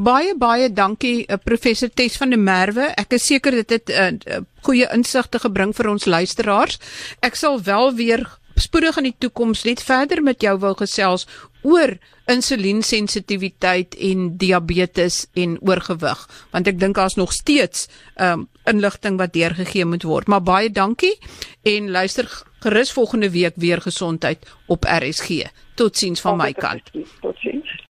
Baie 0.00 0.34
baie 0.38 0.70
dankie 0.72 1.26
uh, 1.26 1.36
professor 1.44 1.90
Tes 1.90 2.16
van 2.16 2.30
der 2.30 2.38
Merwe. 2.40 2.86
Ek 2.96 3.12
is 3.18 3.26
seker 3.26 3.50
dit 3.50 3.70
het 3.70 3.88
'n 3.88 3.92
uh, 3.92 4.06
eh, 4.06 4.38
uh, 4.38 4.44
goeie 4.62 4.86
insigte 4.94 5.38
gebring 5.38 5.74
vir 5.76 5.90
ons 5.90 6.06
luisteraars. 6.06 6.78
Ek 7.20 7.34
sal 7.34 7.60
wel 7.62 7.94
weer 7.94 8.39
spoedig 8.60 8.96
in 9.00 9.08
die 9.10 9.16
toekoms 9.18 9.64
net 9.64 9.82
verder 9.82 10.22
met 10.22 10.42
jou 10.42 10.58
wil 10.60 10.74
gesels 10.78 11.26
oor 11.62 11.96
insuliensensitiwiteit 12.30 13.96
en 13.96 14.36
diabetes 14.40 15.26
en 15.34 15.58
oorgewig. 15.60 16.22
Want 16.54 16.70
ek 16.70 16.78
dink 16.80 16.96
daar's 16.96 17.18
nog 17.18 17.32
steeds 17.32 17.88
um, 18.16 18.46
inligting 18.70 19.18
wat 19.18 19.34
deurgegee 19.34 19.84
moet 19.84 20.06
word. 20.06 20.28
Maar 20.28 20.42
baie 20.42 20.70
dankie 20.70 21.16
en 21.62 21.90
luister 21.90 22.30
gerus 22.60 22.92
volgende 22.92 23.30
week 23.30 23.56
weer 23.56 23.80
gesondheid 23.80 24.46
op 24.66 24.84
RSG 24.84 25.44
totsiens 25.74 26.20
van 26.20 26.36
my 26.36 26.52
kant. 26.52 26.90
Totsiens 27.20 27.88